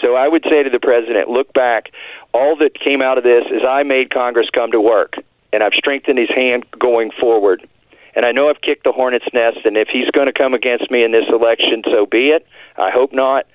So 0.03 0.15
I 0.15 0.29
would 0.29 0.45
say 0.45 0.63
to 0.63 0.69
the 0.69 0.81
president, 0.81 1.31
look 1.31 1.55
back. 1.55 1.91
All 2.35 2.55
that 2.57 2.79
came 2.79 3.01
out 3.01 3.17
of 3.17 3.25
this 3.25 3.45
is 3.51 3.63
I 3.67 3.83
made 3.83 4.11
Congress 4.11 4.51
come 4.53 4.73
to 4.73 4.81
work, 4.81 5.15
and 5.55 5.63
I've 5.63 5.75
strengthened 5.75 6.19
his 6.19 6.31
hand 6.31 6.67
going 6.79 7.11
forward. 7.19 7.67
And 8.15 8.27
I 8.27 8.33
know 8.33 8.49
I've 8.49 8.61
kicked 8.61 8.85
the 8.85 8.93
hornet's 8.93 9.27
nest, 9.33 9.59
and 9.65 9.77
if 9.77 9.89
he's 9.89 10.11
going 10.11 10.27
to 10.27 10.33
come 10.33 10.55
against 10.55 10.91
me 10.91 11.03
in 11.03 11.13
this 11.13 11.25
election, 11.29 11.83
so 11.87 12.07
be 12.07 12.29
it. 12.31 12.47
I 12.77 12.91
hope 12.91 13.13
not. 13.13 13.47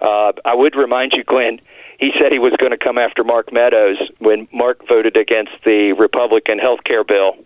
Uh, 0.00 0.32
I 0.44 0.54
would 0.54 0.74
remind 0.74 1.12
you, 1.12 1.22
Glenn, 1.22 1.60
he 1.98 2.12
said 2.18 2.32
he 2.32 2.40
was 2.40 2.52
going 2.58 2.72
to 2.72 2.78
come 2.78 2.98
after 2.98 3.22
Mark 3.22 3.52
Meadows 3.52 3.98
when 4.18 4.48
Mark 4.52 4.86
voted 4.88 5.16
against 5.16 5.52
the 5.64 5.92
Republican 5.92 6.58
health 6.58 6.82
care 6.84 7.04
bill 7.04 7.36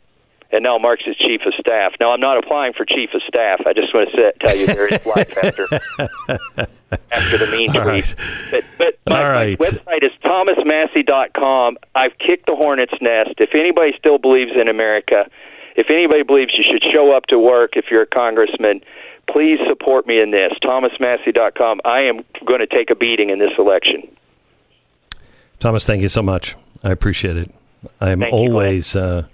and 0.53 0.63
now 0.63 0.79
Mark's 0.79 1.05
his 1.05 1.17
chief 1.17 1.41
of 1.45 1.55
staff. 1.59 1.93
Now, 2.01 2.13
I'm 2.13 2.21
not 2.21 2.39
applying 2.39 2.73
for 2.73 2.85
chief 2.85 3.11
of 3.15 3.23
staff. 3.27 3.61
I 3.67 3.73
just 3.73 3.93
want 3.93 4.11
to 4.11 4.17
say, 4.17 4.33
tell 4.41 4.57
you 4.57 4.67
there 4.67 4.93
is 4.93 5.05
life 5.07 5.37
after 5.43 5.67
after 7.11 7.39
the 7.39 7.49
mean 7.51 7.71
tweet. 7.73 7.85
right. 7.85 8.15
But, 8.51 8.65
but 8.79 8.99
my, 9.07 9.25
All 9.25 9.31
right. 9.31 9.59
my 9.59 9.67
website 9.67 10.05
is 10.05 10.13
thomasmassie.com. 10.25 11.79
I've 11.95 12.17
kicked 12.19 12.47
the 12.47 12.55
hornet's 12.57 12.95
nest. 13.01 13.35
If 13.39 13.55
anybody 13.55 13.93
still 13.99 14.19
believes 14.19 14.53
in 14.55 14.69
America, 14.69 15.29
if 15.77 15.91
anybody 15.91 16.23
believes 16.23 16.55
you 16.57 16.65
should 16.65 16.83
show 16.83 17.13
up 17.13 17.27
to 17.27 17.39
work 17.39 17.77
if 17.77 17.87
you're 17.91 18.03
a 18.03 18.07
congressman, 18.07 18.81
please 19.29 19.59
support 19.69 20.07
me 20.07 20.21
in 20.21 20.31
this. 20.31 20.53
thomasmassie.com. 20.63 21.81
I 21.85 22.01
am 22.01 22.25
going 22.45 22.61
to 22.61 22.67
take 22.67 22.91
a 22.91 22.95
beating 22.95 23.31
in 23.31 23.39
this 23.39 23.53
election. 23.59 24.09
Thomas, 25.61 25.85
thank 25.85 26.03
you 26.03 26.09
so 26.09 26.23
much. 26.23 26.57
I 26.83 26.91
appreciate 26.91 27.37
it. 27.37 27.51
I'm 28.01 28.21
Thank 28.21 28.33
you, 28.33 28.39
always, 28.39 28.97
uh, 28.97 29.27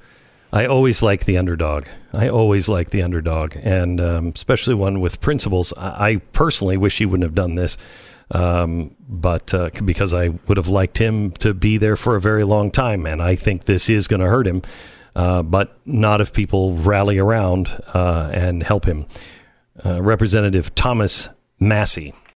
I 0.52 0.66
always 0.66 1.02
like 1.02 1.24
the 1.24 1.38
underdog. 1.38 1.86
I 2.12 2.28
always 2.28 2.68
like 2.68 2.90
the 2.90 3.02
underdog, 3.02 3.56
and 3.62 4.00
um, 4.00 4.32
especially 4.34 4.74
one 4.74 5.00
with 5.00 5.20
principles. 5.20 5.72
I, 5.76 6.10
I 6.10 6.16
personally 6.32 6.76
wish 6.76 6.98
he 6.98 7.06
wouldn't 7.06 7.24
have 7.24 7.34
done 7.34 7.54
this, 7.54 7.78
um, 8.30 8.94
but 9.08 9.54
uh, 9.54 9.70
because 9.84 10.12
I 10.12 10.28
would 10.28 10.58
have 10.58 10.68
liked 10.68 10.98
him 10.98 11.30
to 11.32 11.54
be 11.54 11.78
there 11.78 11.96
for 11.96 12.16
a 12.16 12.20
very 12.20 12.44
long 12.44 12.70
time, 12.70 13.06
and 13.06 13.22
I 13.22 13.34
think 13.34 13.64
this 13.64 13.88
is 13.88 14.06
going 14.06 14.20
to 14.20 14.28
hurt 14.28 14.46
him. 14.46 14.62
Uh, 15.14 15.42
but 15.42 15.78
not 15.84 16.20
if 16.20 16.32
people 16.32 16.74
rally 16.74 17.18
around 17.18 17.68
uh, 17.92 18.30
and 18.32 18.62
help 18.62 18.86
him. 18.86 19.06
Uh, 19.84 20.02
Representative 20.02 20.74
Thomas 20.74 21.28
Massie. 21.60 22.14